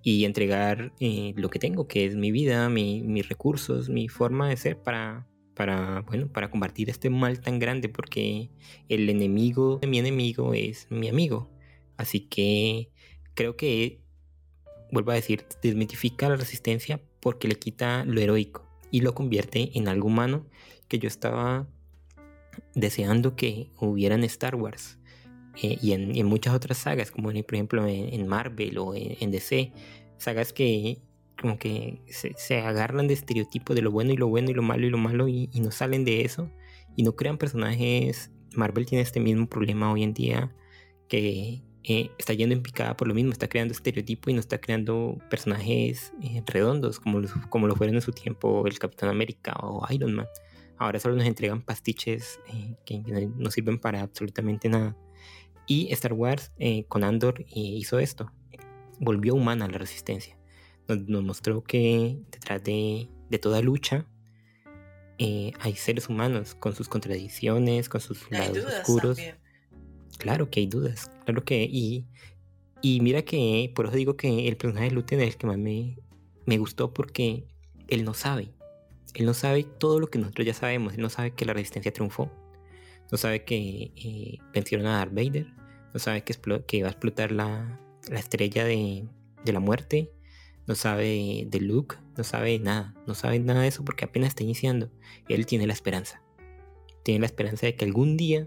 [0.03, 4.57] y entregar eh, lo que tengo, que es mi vida, mis recursos, mi forma de
[4.57, 8.51] ser para, para, bueno, para combatir este mal tan grande, porque
[8.89, 11.51] el enemigo de mi enemigo es mi amigo.
[11.97, 12.91] Así que
[13.35, 14.01] creo que,
[14.91, 19.89] vuelvo a decir, desmitifica la resistencia porque le quita lo heroico y lo convierte en
[19.89, 20.47] algo humano
[20.89, 21.69] que yo estaba
[22.75, 24.99] deseando que hubiera en Star Wars.
[25.63, 29.73] Eh, y, en, muchas otras sagas, como por ejemplo en, Marvel o en, DC,
[30.17, 30.99] sagas que
[31.40, 34.87] como que se, agarran de estereotipos de lo bueno y lo bueno y lo malo
[34.87, 36.50] y lo malo y, no salen de eso
[36.96, 38.31] y no crean personajes.
[38.55, 40.55] Marvel tiene este mismo problema hoy en día
[41.09, 44.61] que eh, está yendo en picada por lo mismo, está creando estereotipos y no está
[44.61, 49.87] creando personajes eh, redondos como, como lo fueron en su tiempo el Capitán América o
[49.90, 50.26] Iron Man.
[50.79, 54.96] Ahora solo nos entregan pastiches eh, que no sirven para absolutamente nada.
[55.66, 56.53] Y Star Wars
[56.88, 58.33] con Andor hizo esto,
[58.98, 60.39] volvió humana la resistencia
[60.96, 63.09] nos, mostró que detrás de,
[63.40, 64.07] toda lucha
[65.18, 69.18] eh, hay seres humanos con sus contradicciones, con sus lados oscuros.
[70.18, 72.07] Claro que hay dudas, claro que y
[72.83, 75.59] Y mira que, por eso digo que el personaje de Luten es el que más
[75.59, 75.98] me,
[76.46, 77.46] me gustó porque
[77.88, 78.53] él no sabe.
[79.14, 80.94] Él no sabe todo lo que nosotros ya sabemos.
[80.94, 82.31] Él no sabe que la resistencia triunfó.
[83.11, 85.46] No sabe que eh, vencieron a Darth Vader.
[85.92, 86.35] No sabe que,
[86.66, 89.05] que va a explotar la, la estrella de,
[89.44, 90.12] de, la muerte.
[90.71, 91.97] No sabe de Luke.
[92.17, 92.95] No sabe nada.
[93.05, 94.89] No sabe nada de eso porque apenas está iniciando.
[95.29, 96.23] Él tiene la esperanza.
[97.03, 98.47] Tiene la esperanza de que algún día,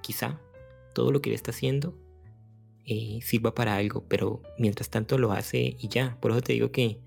[0.00, 0.40] quizá,
[0.96, 1.96] todo lo que él está haciendo
[2.86, 4.04] eh, sirva para algo.
[4.08, 6.18] Pero mientras tanto lo hace y ya.
[6.20, 6.98] Por eso te digo que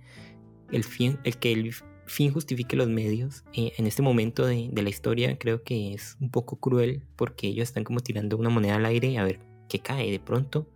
[0.71, 1.73] el, fin, el que el
[2.05, 3.43] fin justifique los medios.
[3.51, 7.67] Eh, en este momento de, la historia creo que es un poco cruel porque ellos
[7.67, 10.09] están como tirando una moneda al aire a ver qué cae.
[10.09, 10.69] De pronto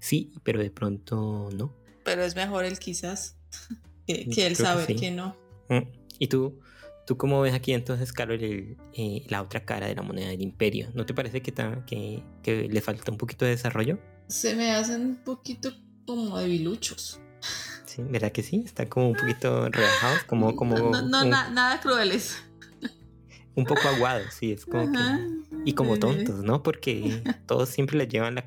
[0.00, 1.83] sí, pero de pronto no.
[2.04, 3.36] Pero es mejor el quizás
[4.06, 5.36] que, que él saber que, no.
[5.68, 5.88] Mm.
[6.18, 6.60] ¿Y tú?
[7.06, 10.88] ¿Tú cómo ves aquí entonces, Carol, eh, la otra cara de la moneda del imperio?
[10.94, 11.52] ¿No te parece que,
[11.86, 13.98] que, que le falta un poquito de desarrollo?
[14.28, 15.70] Se me hacen un poquito
[16.06, 17.20] como debiluchos.
[17.84, 18.62] Sí, ¿verdad que sí?
[18.64, 20.56] Está como un poquito rebajados, como...
[20.56, 22.42] como no, nada crueles.
[23.56, 24.98] Un poco aguados, sí, es como que...
[25.64, 26.64] Y como tontos, ¿no?
[26.64, 28.44] Porque todos siempre les llevan la,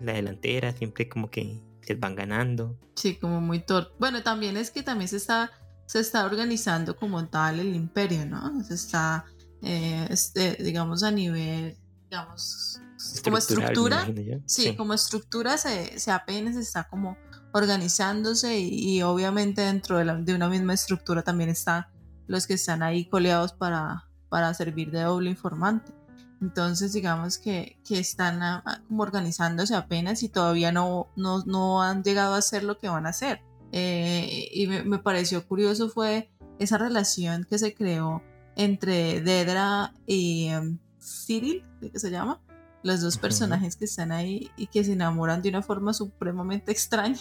[0.00, 2.78] la, delantera, siempre como que les van ganando.
[2.94, 3.94] Sí, como muy torpe.
[3.98, 5.50] Bueno, también es que también se está,
[5.86, 8.62] se está organizando como tal el imperio, ¿no?
[8.64, 9.24] Se está,
[9.62, 11.76] eh, este, digamos, a nivel,
[12.10, 12.80] digamos,
[13.24, 14.06] como estructura.
[14.46, 17.16] Sí, como estructura se, se apenas está como
[17.52, 21.86] organizándose y, obviamente dentro de, una misma estructura también están
[22.26, 25.92] los que están ahí coleados para, para servir de doble informante.
[26.40, 28.40] Entonces digamos que, que están
[28.86, 33.06] como organizándose apenas y todavía no, no, no, han llegado a hacer lo que van
[33.06, 33.42] a hacer.
[33.72, 38.22] Eh, y me, pareció curioso fue esa relación que se creó
[38.56, 42.40] entre Dedra y um, Cyril, ¿qué se llama?
[42.82, 47.18] los dos personajes que están ahí y que se enamoran de una forma supremamente extraña.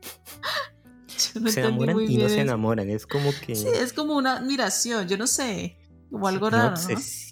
[1.16, 3.54] se enamoran y no se enamoran, es como que...
[3.54, 5.76] Sí, es como una admiración, yo no sé,
[6.26, 6.74] algo raro.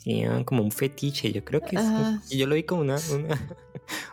[0.07, 2.97] Una como un fetiche, yo creo que es, yo lo vi como una,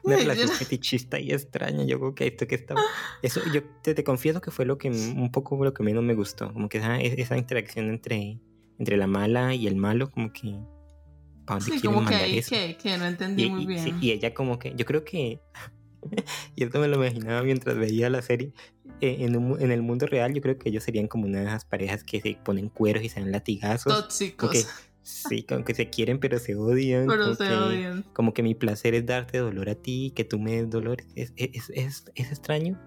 [0.03, 2.75] una, relación fetichista y extraña, yo creo que esto que está...
[3.21, 6.13] Eso, yo te, te, confieso que fue lo que un poco lo que menos me
[6.13, 8.39] gustó, como que esa, esa interacción entre,
[8.77, 10.59] entre la mala y el malo, como que
[11.59, 13.97] sí, como que, Que, no entendí muy bien.
[14.01, 15.39] y ella como que, yo creo que,
[16.55, 18.53] y esto me lo imaginaba mientras veía la serie,
[19.01, 22.03] eh, en, el mundo real yo creo que ellos serían como una de esas parejas
[22.03, 23.93] que se ponen cueros y se dan latigazos.
[23.93, 24.67] Tóxicos.
[25.03, 27.07] sí, como que se quieren pero se odian.
[27.07, 28.03] Pero como se que, odian.
[28.13, 31.03] Como que mi placer es darte dolor a ti, que tú me des dolor.
[31.15, 32.79] Es, es, es, es extraño.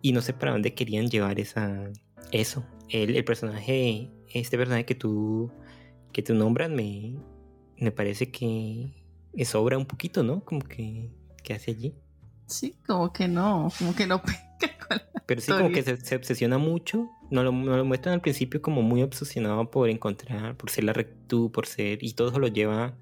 [0.00, 1.90] Y no sé para dónde querían llevar esa,
[2.32, 2.64] eso.
[2.88, 5.52] El, el personaje, este personaje que tú,
[6.12, 7.14] que tú nombras me,
[7.76, 8.92] me parece que
[9.44, 10.44] sobra un poquito, ¿no?
[10.44, 11.10] Como que,
[11.42, 11.94] que hace allí.
[12.52, 14.22] Sí, como que no, como que no
[15.26, 17.10] Pero sí, como que se, obsesiona mucho.
[17.30, 21.50] Nos lo, lo, muestran al principio como muy obsesionado por encontrar, por ser la rectitud,
[21.50, 22.02] por ser.
[22.02, 22.94] Y todo eso lo lleva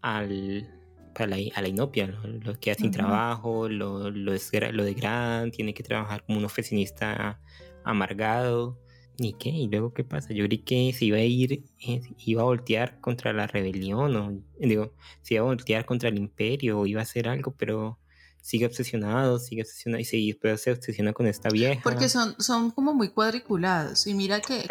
[0.00, 0.68] al,
[1.14, 2.06] a, la, a la inopia.
[2.06, 6.38] Lo, que hace sin trabajo, lo, lo, es, lo de gran, tiene que trabajar como
[6.38, 7.40] un oficinista
[7.84, 8.78] amargado.
[9.18, 9.50] ¿Y qué?
[9.50, 10.32] ¿Y luego qué pasa?
[10.32, 14.42] Yo creí que se iba a ir, eh, iba a voltear contra la rebelión, o
[14.58, 17.98] digo, se iba a voltear contra el imperio, o iba a hacer algo, pero
[18.42, 21.80] sigue obsesionado, sigue obsesionado, y se, después se obsesiona con esta vieja.
[21.82, 24.66] Porque son, son como muy cuadriculados, y mira que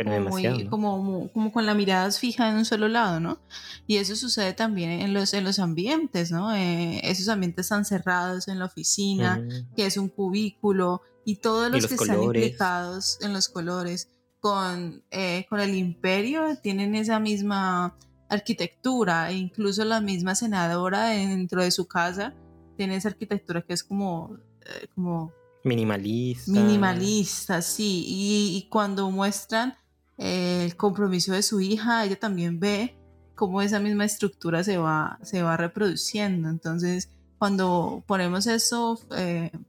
[0.70, 3.40] como, como, con la mirada fija en un solo lado, ¿no?
[3.88, 6.54] Y eso sucede también en los, en los ambientes, ¿no?
[6.54, 9.42] Eh, esos ambientes están cerrados en la oficina,
[9.76, 14.10] que es un cubículo, y todos los, que están implicados en los colores
[14.42, 17.96] con, eh, con el imperio tienen esa misma
[18.28, 22.34] arquitectura e incluso la misma senadora dentro de su casa
[22.82, 25.32] tiene esa arquitectura que es como, eh, como
[25.64, 26.52] minimalista.
[26.52, 28.04] Minimalista, sí.
[28.08, 29.76] Y, cuando muestran
[30.18, 32.98] eh, el compromiso de su hija, ella también ve
[33.36, 36.50] cómo esa misma estructura se va, se va reproduciendo.
[36.50, 39.00] Entonces, cuando ponemos eso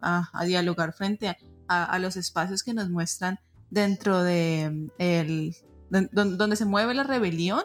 [0.01, 1.37] a, dialogar frente
[1.69, 5.55] a, los espacios que nos muestran dentro de el,
[5.91, 7.63] donde se mueve la rebelión,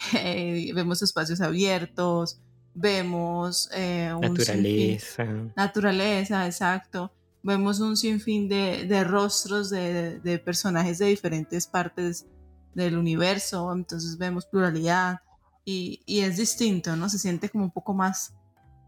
[0.14, 2.40] eh, vemos espacios abiertos,
[2.74, 5.24] vemos eh, naturaleza.
[5.56, 7.12] naturaleza, exacto.
[7.42, 12.26] Vemos un sinfín de, de rostros de, de, personajes de diferentes partes
[12.74, 15.20] del universo, entonces vemos pluralidad
[15.64, 17.08] y, y es distinto, ¿no?
[17.08, 18.34] Se siente como un poco más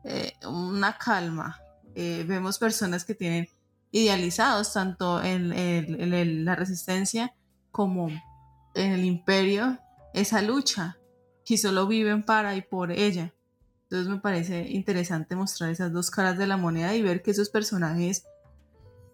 [0.05, 1.59] eh, una calma.
[1.95, 3.49] vemos personas que tienen
[3.93, 7.35] idealizados tanto en, la resistencia
[7.71, 8.09] como
[8.75, 9.79] en el imperio
[10.15, 10.99] esa lucha
[11.47, 13.35] y solo viven para y por ella.
[13.93, 17.51] Entonces me parece interesante mostrar esas dos caras de la moneda y ver que esos
[17.51, 18.25] personajes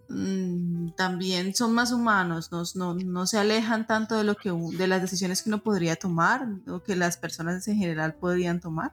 [0.08, 4.86] mm, también son más humanos, no, no, no, se alejan tanto de, lo que, de
[4.86, 8.92] las decisiones que uno podría tomar o que las personas en general podrían tomar.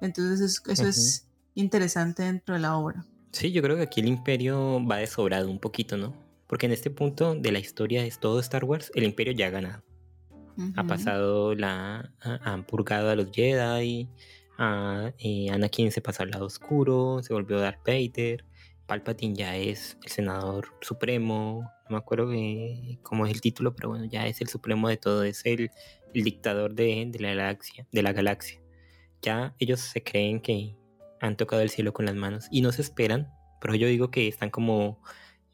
[0.00, 3.06] Entonces eso, es interesante dentro de la obra.
[3.30, 6.16] Sí, yo creo que aquí el imperio va de sobrado un poquito, ¿no?
[6.48, 9.50] Porque en este punto de la historia de todo Star Wars, el imperio ya ha
[9.50, 9.84] ganado.
[10.74, 12.12] Ha pasado la...
[12.20, 14.10] Han purgado a los Jedi,
[14.58, 18.44] a, eh, Anakin se pasó al lado oscuro, se volvió Darth Vader,
[18.86, 22.30] Palpatine ya es el senador supremo, no me acuerdo
[23.02, 25.70] cómo es el título, pero bueno, ya es el supremo de todo, es el,
[26.12, 28.60] dictador de, la galaxia, de la galaxia.
[29.22, 30.76] Ya ellos se creen que
[31.20, 34.28] han tocado el cielo con las manos y no se esperan, pero yo digo que
[34.28, 35.00] están como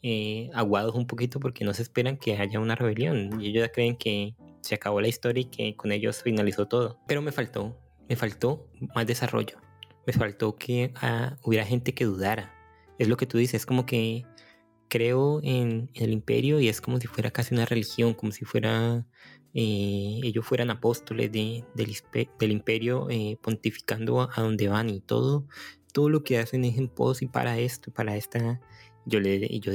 [0.02, 3.72] eh, aguados un poquito porque no se esperan que haya una rebelión y ellos ya
[3.72, 6.98] creen que se acabó la historia y que con ellos finalizó todo.
[7.06, 7.78] Pero me faltó,
[8.08, 9.58] me faltó más desarrollo.
[10.06, 12.54] Me faltó que ah, hubiera gente que dudara.
[12.98, 14.24] Es lo que tú dices, es como que
[14.88, 19.06] creo en, el imperio y es como si fuera casi una religión, como si fuera
[19.54, 25.46] eh, ellos fueran apóstoles de, del, imperio eh, pontificando a, donde van y todo,
[25.92, 28.60] todo lo que hacen es en pos y para esto, para esta,
[29.04, 29.72] yo le, yo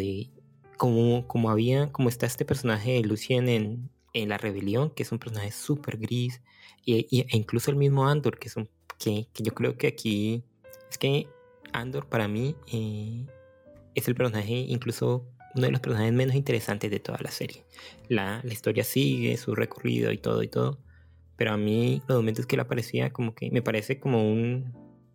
[0.78, 5.12] como, como había, como está este personaje de Lucien en, en La Rebelión, que es
[5.12, 6.42] un personaje súper gris,
[6.86, 10.44] y, e incluso el mismo Andor, que, es un, que, que, yo creo que aquí,
[10.90, 11.28] es que
[11.72, 13.26] Andor para mí eh,
[13.96, 17.66] es el personaje, incluso uno de los personajes menos interesantes de toda la serie.
[18.08, 20.80] La, la historia sigue, su recorrido y todo y todo,
[21.36, 24.74] pero a mí los momentos que le aparecía como que me parece como un,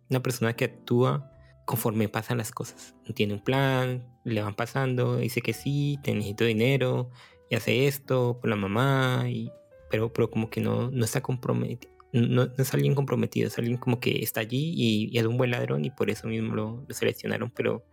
[0.09, 1.31] una persona que actúa
[1.65, 2.95] conforme pasan las cosas.
[3.13, 7.11] Tiene un plan, le van pasando, dice que sí, te necesito dinero,
[7.49, 9.51] y hace esto por la mamá, y,
[9.89, 11.91] pero, pero como que no, no está comprometido.
[12.11, 15.85] No, es alguien comprometido, es alguien como que está allí y, es un buen ladrón
[15.85, 17.85] y por eso mismo lo, seleccionaron, pero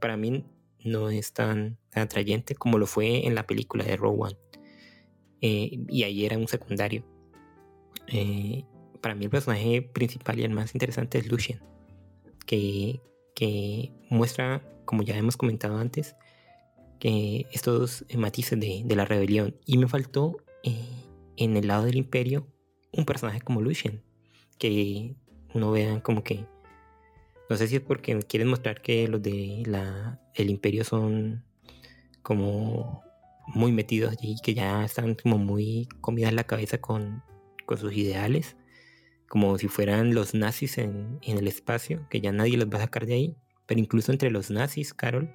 [0.00, 0.44] para mí
[0.84, 4.36] no es tan, atrayente como lo fue en la película de One.
[5.40, 7.04] Eh, y ahí era un secundario.
[8.08, 8.64] Eh,
[9.00, 11.60] para mí el personaje principal y el más interesante es Lucien,
[12.46, 13.00] que,
[13.34, 16.16] que muestra, como ya hemos comentado antes,
[17.00, 19.56] que estos matices de, la rebelión.
[19.66, 20.76] Y me faltó eh,
[21.36, 22.46] en el lado del imperio
[22.92, 24.04] un personaje como Lucien,
[24.58, 25.16] que
[25.54, 26.46] uno vea como que...
[27.48, 31.44] No sé si es porque quieren mostrar que los de la, el imperio son
[32.22, 33.02] como
[33.48, 37.24] muy metidos allí, que ya están como muy comidas en la cabeza con,
[37.66, 38.56] con sus ideales,
[39.28, 42.82] como si fueran los nazis en, en el espacio, que ya nadie los va a
[42.82, 43.36] sacar de ahí.
[43.66, 45.32] Pero incluso entre los nazis, Carol,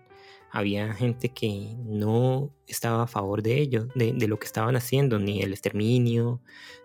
[0.55, 5.41] había gente que no estaba a favor de ello, de, lo que estaban haciendo, ni
[5.41, 6.41] del exterminio,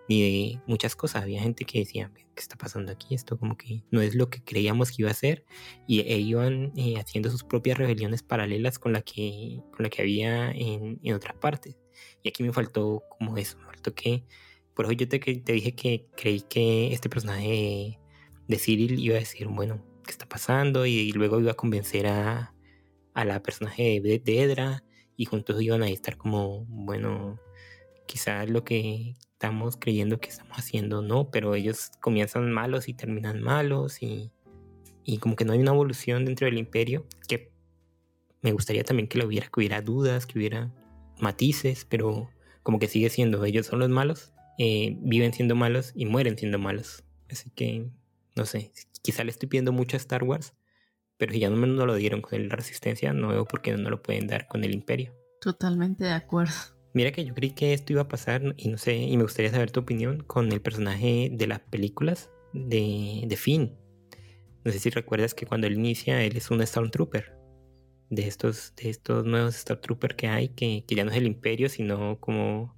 [0.09, 1.23] ni de muchas cosas.
[1.23, 3.15] Había gente que decía, ¿qué está pasando aquí?
[3.15, 5.45] Esto como que no es lo que creíamos que iba a ser.
[5.87, 10.01] Y e iban eh, haciendo sus propias rebeliones paralelas con la que, con la que
[10.01, 11.77] había en, en otras partes.
[12.23, 14.25] Y aquí me faltó como eso, me faltó que...
[14.73, 17.99] Por eso yo te, te dije que creí que este personaje
[18.49, 20.85] de Cyril iba a decir, bueno, ¿qué está pasando?
[20.85, 22.53] y luego iba a convencer a,
[23.13, 24.83] a la personaje de, Edra
[25.17, 27.39] y juntos iban a estar como, bueno,
[28.05, 33.41] quizás lo que estamos creyendo que estamos haciendo no, pero ellos comienzan malos y terminan
[33.41, 34.31] malos y,
[35.03, 37.51] y como que no hay una evolución dentro del imperio que
[38.41, 40.71] me gustaría también que lo hubiera, que hubiera dudas, que hubiera
[41.19, 42.29] matices, pero
[42.63, 46.59] como que sigue siendo, ellos son los malos, eh, viven siendo malos y mueren siendo
[46.59, 47.03] malos.
[47.29, 47.89] Así que,
[48.35, 48.71] no sé,
[49.01, 50.53] quizá le estoy pidiendo mucho a Star Wars,
[51.21, 53.91] pero si ya no, me lo dieron con la resistencia, no veo por qué no
[53.91, 55.13] lo pueden dar con el imperio.
[55.39, 56.55] Totalmente de acuerdo.
[56.95, 59.51] Mira que yo creí que esto iba a pasar y no sé, y me gustaría
[59.51, 63.77] saber tu opinión con el personaje de las películas de, de Finn.
[64.65, 67.37] No sé si recuerdas que cuando él inicia, él es un Stormtrooper.
[68.09, 71.69] De estos, de estos nuevos Stormtroopers que hay, que, que ya no es el imperio,
[71.69, 72.75] sino como...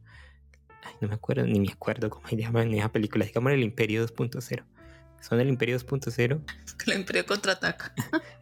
[0.84, 3.23] Ay, no me acuerdo, ni me acuerdo cómo se llama en esa película.
[3.23, 4.65] Digamos el Imperio 2.0
[5.23, 6.41] son el Imperio 2.0.
[6.88, 7.93] El Imperio contraataca.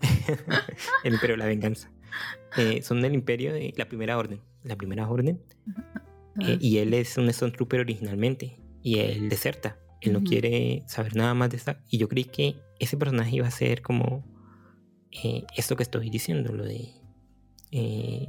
[1.04, 1.92] el Imperio de la venganza.
[2.58, 4.42] Eh, son el Imperio de la Primera Orden.
[4.64, 5.40] La Primera Orden.
[6.40, 8.60] Eh, y él es un Stormtrooper originalmente.
[8.82, 9.78] Y él deserta.
[10.02, 11.84] Él no quiere saber nada más de esta.
[11.88, 14.26] Y yo creí que ese personaje iba a ser como
[15.12, 16.96] eh, esto que estoy diciendo, lo de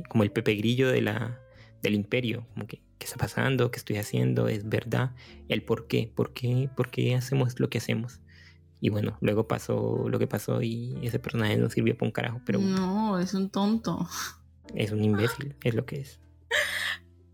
[0.08, 1.40] como el Pepe Grillo de la,
[1.80, 2.46] del Imperio.
[2.52, 3.70] Como que, ¿qué está pasando?
[3.70, 4.48] ¿Qué estoy haciendo?
[4.48, 5.12] ¿Es verdad?
[5.48, 6.12] El por qué.
[6.14, 8.21] ¿Por qué, por qué hacemos lo que hacemos?
[8.84, 12.40] Y bueno, luego pasó lo que pasó y ese personaje no sirvió para un carajo,
[12.44, 12.58] pero...
[12.58, 14.08] No, es un tonto.
[14.74, 16.18] Es un imbécil, es lo que es.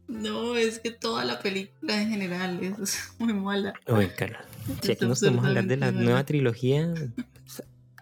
[0.08, 3.74] No, es que toda la película en general es muy mala.
[3.86, 4.40] Oye, Carlos,
[4.82, 6.92] si aquí nos podemos hablar de la nueva trilogía,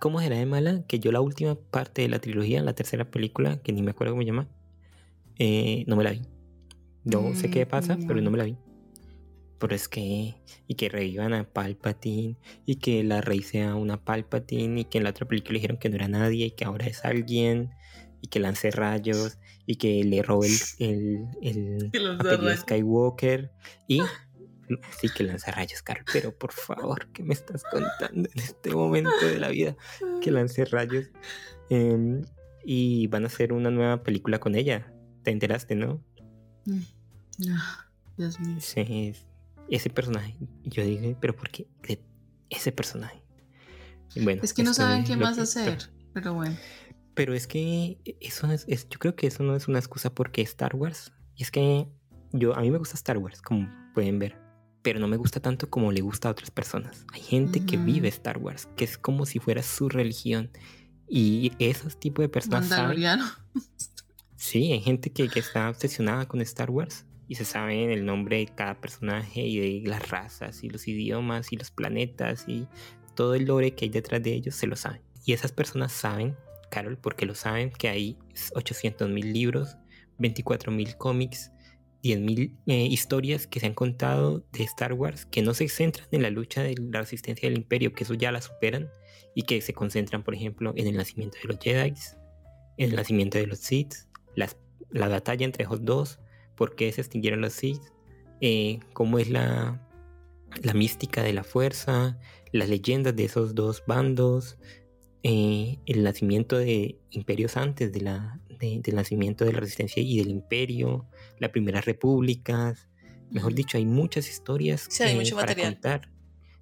[0.01, 0.85] ¿cómo será de mala?
[0.87, 4.15] Que yo la última parte de la trilogía, la tercera película, que ni me acuerdo
[4.15, 4.49] cómo se llama,
[5.39, 6.23] eh, no me la vi.
[7.05, 8.57] No sé qué pasa, pero no me la vi.
[9.59, 10.37] Pero es que,
[10.67, 12.37] y que revivan a Palpatine,
[12.67, 15.89] y que la rey sea una Palpatine, y que en la otra película dijeron que
[15.89, 17.71] no era nadie, y que ahora es alguien,
[18.21, 20.49] y que lance rayos, y que le robe
[20.79, 23.51] el, el, el apellido Skywalker,
[23.89, 24.01] y
[25.01, 29.27] sí que lanza rayos, Carl, pero por favor, ¿qué me estás contando en este momento
[29.27, 29.77] de la vida?
[30.21, 31.07] Que lance rayos.
[31.71, 32.23] Em,
[32.65, 34.93] y van a hacer una nueva película con ella.
[35.23, 36.03] ¿Te enteraste, no?
[36.65, 36.81] Mm.
[37.51, 37.87] Ah,
[38.17, 38.57] Dios mío.
[38.61, 39.15] Sí,
[39.71, 40.37] ese personaje.
[40.65, 41.69] Yo dije, pero ¿por qué
[42.51, 43.23] ese personaje?
[44.21, 46.57] Bueno, es que no saben qué más hacer, pero bueno.
[47.15, 50.77] Pero es que eso es, yo creo que eso no es una excusa porque Star
[50.77, 51.13] Wars.
[51.35, 51.89] Y es que
[52.33, 54.39] yo, a mí me gusta Star Wars, como pueden ver.
[54.83, 57.05] Pero no me gusta tanto como le gusta a otras personas.
[57.13, 60.51] Hay gente que vive Star Wars, que es como si fuera su religión.
[61.09, 62.69] Y esos tipos de personas.
[62.69, 63.21] Saben,
[64.37, 68.39] sí, hay gente que, que está obsesionada con Star Wars y se sabe el nombre
[68.39, 72.69] de cada personaje y de las razas y los idiomas y los planetas y
[73.15, 75.03] todo el lore que hay detrás de ellos se lo saben.
[75.25, 76.37] Y esas personas saben,
[76.71, 78.17] Carol, porque lo saben, que hay
[78.55, 79.77] 800 mil libros,
[80.19, 81.51] 24 mil cómics,
[82.03, 86.07] 10 mil eh, historias que se han contado de Star Wars que no se centran
[86.13, 88.89] en la lucha de la resistencia del imperio, que eso ya la superan
[89.35, 91.95] y que se concentran, por ejemplo, en el nacimiento de los Jedi,
[92.79, 93.95] en el nacimiento de los Sith,
[94.37, 96.21] la batalla entre esos dos,
[96.57, 97.83] por qué se extinguieron los Sith,
[98.41, 99.81] eh, cómo es la,
[100.63, 102.19] la mística de la fuerza,
[102.53, 104.59] las leyendas de esos dos bandos,
[105.23, 110.29] eh, el nacimiento de imperios antes de la, del nacimiento de la resistencia y del
[110.29, 111.07] imperio,
[111.39, 112.75] la primera república.
[113.31, 114.89] Mejor dicho, hay muchas historias
[115.35, 116.11] para contar,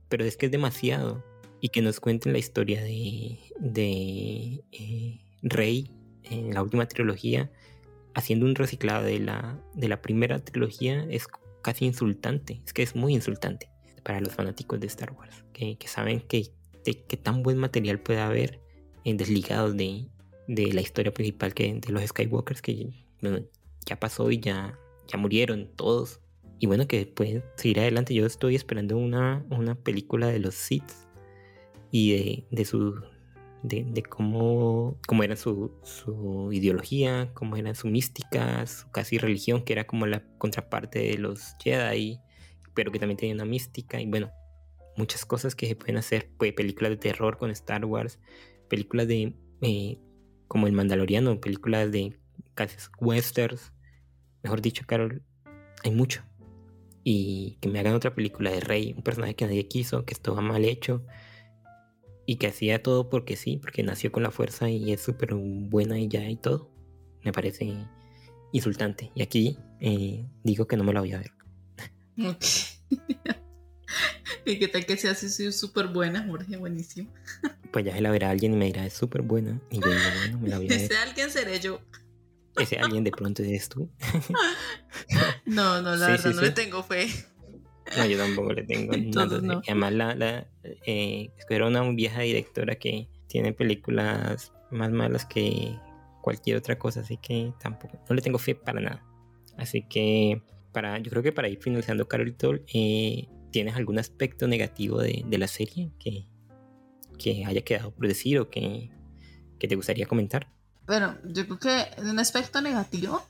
[0.09, 1.24] pero es que es demasiado.
[1.61, 5.90] Y que nos cuenten la historia de, de eh, Rey
[6.24, 7.51] en la última trilogía
[8.15, 11.27] haciendo un reciclado de la, de la primera trilogía es
[11.62, 12.61] casi insultante.
[12.65, 13.71] Es que es muy insultante
[14.03, 16.51] para los fanáticos de Star Wars, que, saben que,
[16.85, 18.61] que, tan buen material puede haber
[19.05, 20.07] en desligados de,
[20.47, 22.91] de la historia principal que de los Skywalkers, que
[23.87, 26.21] ya pasó y ya, ya murieron todos.
[26.61, 28.15] Y bueno, que pueden seguir adelante.
[28.15, 30.85] Yo estoy esperando una, una película de los Sith
[31.91, 33.03] y de, de, su,
[33.65, 39.73] de, cómo, cómo, era su, su, ideología, cómo era su mística, su casi religión, que
[39.73, 42.21] era como la contraparte de los Jedi,
[42.75, 44.31] pero que también tenía una mística, y bueno,
[44.97, 48.19] muchas cosas que se pueden hacer, pues, películas de terror con Star Wars,
[48.69, 49.99] películas de, eh,
[50.47, 52.19] como El Mandaloriano, películas de
[52.55, 53.73] casi westerns,
[54.43, 55.23] mejor dicho, Carol,
[55.83, 56.23] hay mucho.
[57.03, 60.41] Y que me hagan otra película de Rey, un personaje que nadie quiso, que estaba
[60.41, 61.05] mal hecho,
[62.27, 65.99] y que hacía todo porque sí, porque nació con la fuerza y es súper buena
[65.99, 66.70] y ya y todo,
[67.22, 67.75] me parece
[68.53, 69.11] insultante.
[69.14, 71.33] Y aquí eh, digo que no me la voy a ver.
[74.47, 76.57] ¿Y qué tal que sea así súper buena, Jorge?
[76.57, 77.12] Buenísimo.
[77.75, 79.61] Pues ya se la verá alguien y me dirá, es súper buena.
[79.68, 80.81] Y yo digo, bueno, me la voy a ver.
[80.81, 81.81] Ese alguien seré yo.
[82.57, 83.91] Ese alguien de pronto eres tú.
[85.45, 87.09] no, no, la verdad no le tengo fe.
[87.97, 89.61] No, yo tampoco le tengo nada.
[89.66, 90.49] Además, la, la,
[90.87, 95.78] eh, era una vieja directora que tiene películas más malas que
[96.22, 99.05] cualquier otra cosa, así que tampoco, no le tengo fe para nada.
[99.57, 102.35] Así que, para, yo creo que para ir finalizando, Carol
[102.72, 106.26] eh, ¿tienes algún aspecto negativo de, de, la serie que,
[107.18, 108.91] que haya quedado por decir o que,
[109.59, 110.49] que te gustaría comentar?
[110.87, 113.22] Bueno, yo creo que un aspecto negativo,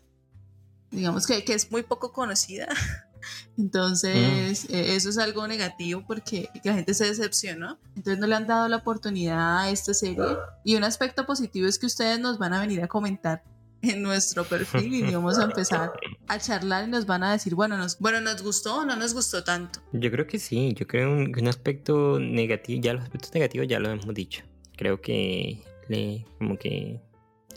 [0.90, 2.68] digamos que, que es muy poco conocida,
[3.59, 4.75] Entonces, mm.
[4.75, 7.79] eh, eso es algo negativo porque la gente se decepcionó.
[7.97, 10.37] Entonces, no le han dado la oportunidad a esta serie.
[10.64, 13.43] Y un aspecto positivo es que ustedes nos van a venir a comentar
[13.83, 15.93] en nuestro perfil y vamos a empezar
[16.27, 19.14] a charlar y nos van a decir, bueno, nos, bueno, ¿nos gustó o no nos
[19.14, 19.81] gustó tanto?
[19.93, 23.79] Yo creo que sí, yo creo un, un aspecto negativo, ya los aspectos negativos ya
[23.79, 24.43] lo hemos dicho.
[24.77, 27.01] Creo que le, como que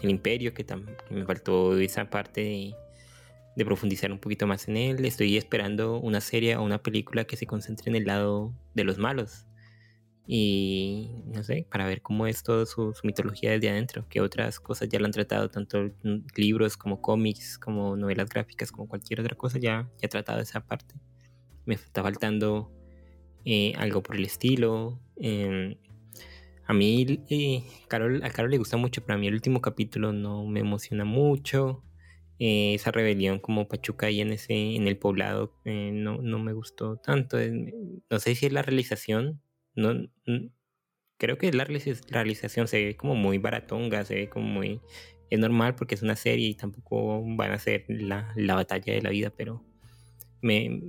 [0.02, 0.76] el imperio, que, que
[1.12, 2.76] me faltó esa parte de
[3.58, 5.04] de profundizar un poquito más en él.
[5.04, 9.00] Estoy esperando una serie o una película que se concentre en el lado de los
[9.00, 9.48] malos.
[10.28, 14.90] Y no sé, para ver cómo es toda su, mitología desde adentro, que otras cosas
[14.90, 15.90] ya lo han tratado, tanto
[16.36, 20.64] libros como cómics, como novelas gráficas, como cualquier otra cosa, ya, ya ha tratado esa
[20.64, 20.94] parte.
[21.66, 22.72] Me está faltando
[23.44, 25.00] eh, algo por el estilo.
[25.16, 25.78] Em,
[26.68, 30.14] a mí, eh, Carol, a Carol le gusta mucho, pero a mí el último capítulo
[30.14, 31.84] no me emociona mucho.
[32.40, 36.54] Eh, esa rebelión como Pachuca ahí en ese en el poblado eh, no, no me
[36.54, 37.38] gustó tanto
[38.12, 39.42] no sé si es la realización
[39.74, 40.08] no
[41.18, 44.82] creo que la realización se ve como muy baratonga se ve como muy
[45.30, 49.02] es normal porque es una serie y tampoco van a ser la, la batalla de
[49.02, 49.64] la vida, pero
[50.42, 50.82] me,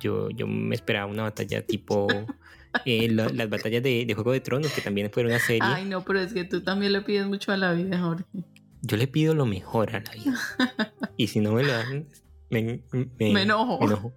[0.00, 2.06] yo, yo me esperaba una batalla tipo
[2.84, 5.62] eh, las batallas de, de, Juego de Tronos, que también fueron una serie.
[5.62, 8.24] Ay, no, pero es que tú también le pides mucho a la vida, Jorge.
[8.88, 10.94] Yo le pido lo mejor a la vida.
[11.16, 12.08] y si no me lo dan,
[12.50, 12.82] me,
[13.18, 13.78] me, enojo.
[13.78, 14.12] Me enojo.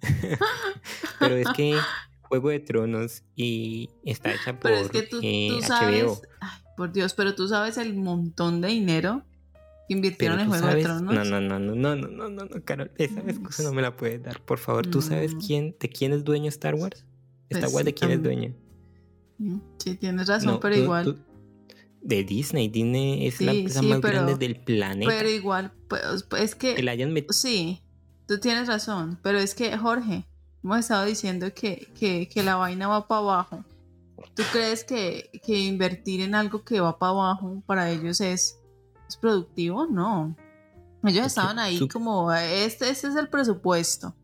[1.18, 1.76] pero es que
[2.22, 6.92] Juego de Tronos y está hecha por pero es que tú, eh, sabes, Ay, por
[6.92, 9.22] Dios, pero tú sabes el montón de dinero
[9.88, 11.14] que invirtieron en Juego de Tronos.
[11.14, 13.96] No, no, no, no, no, no, no, no, no, Carol, esa excusa no me la
[13.96, 14.86] puedes dar, por favor.
[14.86, 17.04] ¿Tú sabes quién, de quién es dueño Star Wars?
[17.50, 18.54] Star Pues Wars de quién es dueño.
[19.78, 21.04] Sí, tienes razón, No, pero tú- igual.
[21.04, 21.18] tú-
[22.04, 22.68] de Disney.
[22.68, 25.10] Disney es la empresa sí, más pero- grande del planeta.
[25.10, 26.02] Pero igual, pues,
[26.38, 27.32] es que que la hayan metido.
[27.32, 27.80] Sí,
[28.26, 30.24] tú tienes razón, pero es que Jorge,
[30.62, 33.64] hemos estado diciendo que, que, que la vaina va para abajo.
[34.34, 38.58] ¿Tú crees que, que invertir en algo que va para abajo para ellos es,
[39.08, 39.86] es productivo?
[39.86, 40.34] No.
[41.04, 44.14] Ellos estaban ahí como, este, este es el presupuesto,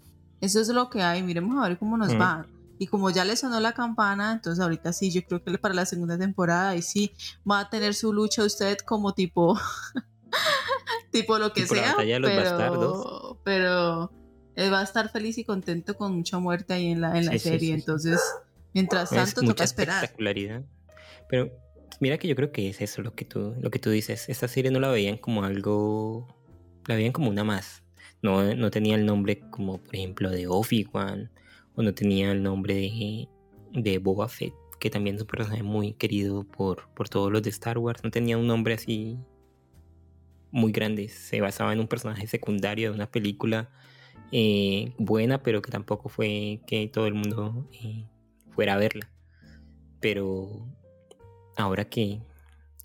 [0.41, 2.20] eso es lo que hay, miremos a ver cómo nos Mm.
[2.20, 2.47] va.
[2.83, 5.85] Y como ya le sonó la campana, entonces ahorita sí, yo creo que para la
[5.85, 7.12] segunda temporada, y sí,
[7.49, 9.55] va a tener su lucha usted como tipo,
[11.11, 13.37] tipo lo que Tipo sea, batalla de los pero, bastardos.
[13.45, 14.12] pero
[14.55, 17.33] él va a estar feliz y contento con mucha muerte ahí en la, en la
[17.33, 17.59] Sí, serie.
[17.59, 17.72] sí, sí.
[17.72, 18.20] Entonces,
[18.72, 19.97] mientras Es tanto, mucha toca esperar.
[20.05, 20.62] espectacularidad.
[21.28, 21.51] Pero
[22.01, 24.28] mira que yo creo que es eso lo que tú, lo que tú dices.
[24.28, 26.26] Esta serie no la veían como algo.
[26.87, 27.83] La veían como una más.
[28.22, 31.31] No, no tenía el nombre como, por ejemplo, de Obi-Wan.
[31.81, 33.28] O no tenía el nombre de,
[33.72, 37.49] de Boba Fett, que también es un personaje muy querido por, por todos los de
[37.49, 38.05] Star Wars.
[38.05, 39.16] No tenía un nombre así
[40.51, 41.09] muy grande.
[41.09, 43.70] Se basaba en un personaje secundario de una película
[44.31, 48.05] eh, buena, pero que tampoco fue que todo el mundo eh,
[48.51, 49.11] fuera a verla.
[50.01, 50.68] Pero
[51.57, 52.20] ahora que,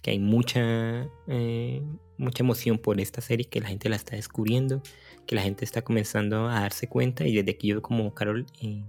[0.02, 1.84] que hay mucha, eh,
[2.18, 4.82] mucha emoción por esta serie, que la gente la está descubriendo,
[5.26, 8.84] que la gente está comenzando a darse cuenta, y desde que yo como Carol eh,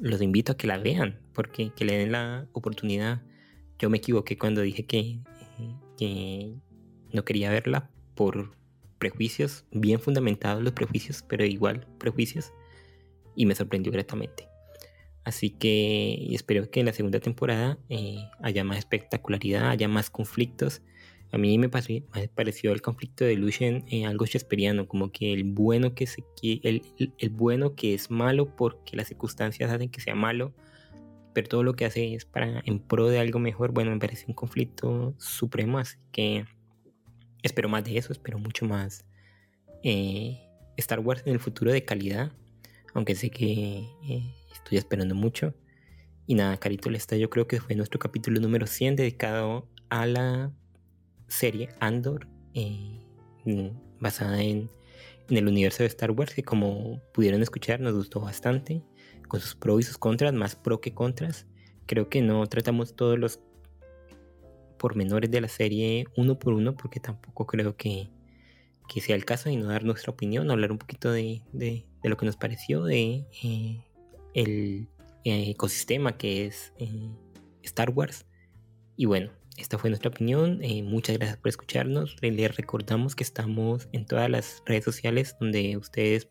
[0.00, 3.22] los invito a que la vean, porque que le den la oportunidad.
[3.78, 5.18] Yo me equivoqué cuando dije que,
[5.98, 6.54] que
[7.12, 8.56] no quería verla por
[8.98, 12.52] prejuicios, bien fundamentados los prejuicios, pero igual prejuicios,
[13.34, 14.48] y me sorprendió gratamente.
[15.24, 20.82] Así que espero que en la segunda temporada eh, haya más espectacularidad, haya más conflictos.
[21.32, 25.94] A mí me, pareció el conflicto de Lucien eh, algo shakespeariano, como que el bueno
[25.94, 30.52] que se el bueno que es malo porque las circunstancias hacen que sea malo,
[31.32, 33.72] pero todo lo que hace es para en pro de algo mejor.
[33.72, 36.44] Bueno, me parece un conflicto supremo, así que
[37.42, 39.06] espero más de eso, espero mucho más
[39.82, 40.38] eh,
[40.76, 42.32] Star Wars en el futuro de calidad,
[42.92, 45.54] aunque sé que eh, estoy esperando mucho.
[46.26, 50.52] Y nada, Carito Lesta, yo creo que fue nuestro capítulo número 100 dedicado a la
[51.32, 53.00] serie Andor, eh,
[54.00, 54.70] basada en,
[55.28, 58.82] el universo de Star Wars, que como pudieron escuchar nos gustó bastante,
[59.28, 61.46] con sus pros y sus contras, más pro que contras.
[61.86, 63.40] Creo que no tratamos todos los
[64.78, 68.10] pormenores de la serie uno por uno, porque tampoco creo que,
[68.92, 72.16] que sea el caso y no dar nuestra opinión, hablar un poquito de, de- lo
[72.16, 73.84] que nos pareció, de eh,
[74.34, 74.88] el
[75.24, 76.72] eh, ecosistema que es
[77.62, 78.26] Star Wars.
[78.96, 80.60] Y bueno, esta fue nuestra opinión.
[80.62, 82.16] eh, muchas gracias por escucharnos.
[82.20, 86.28] Le- Les recordamos que estamos en todas las redes sociales donde ustedes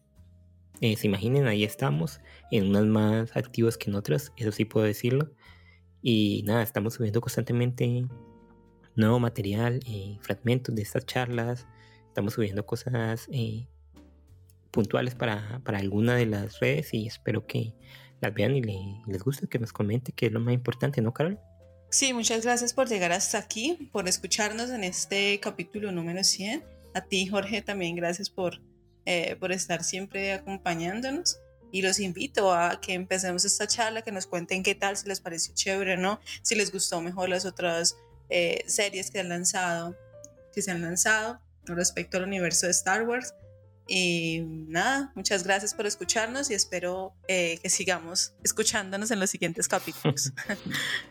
[0.82, 2.20] eh, se imaginen, ahí estamos.
[2.50, 5.32] En unas más activas que en otras, eso sí puedo decirlo.
[6.02, 8.06] Y nada, estamos subiendo constantemente
[8.96, 11.68] nuevo material, eh, fragmentos de estas charlas.
[12.08, 13.30] Estamos subiendo cosas
[14.72, 17.74] puntuales para, para alguna de las redes y espero que
[18.20, 21.14] las vean y, y les guste, que nos comenten, que es lo más importante, ¿no,
[21.14, 21.40] Carol?
[21.94, 26.64] Sí, muchas gracias por llegar hasta aquí, por escucharnos en este capítulo número 100.
[26.94, 28.62] A ti, Jorge, también gracias por,
[29.06, 31.40] eh, por estar siempre acompañándonos.
[31.70, 35.20] Y los invito a que empecemos esta charla, que nos cuenten qué tal, si les
[35.20, 37.98] pareció chévere o no, si les gustó mejor las otras
[38.30, 39.98] eh, series que han lanzado,
[40.56, 43.34] que se han lanzado respecto al universo de Star Wars.
[43.86, 49.68] Y nada, muchas gracias por escucharnos y espero eh, que sigamos escuchándonos en los siguientes
[49.68, 50.32] capítulos.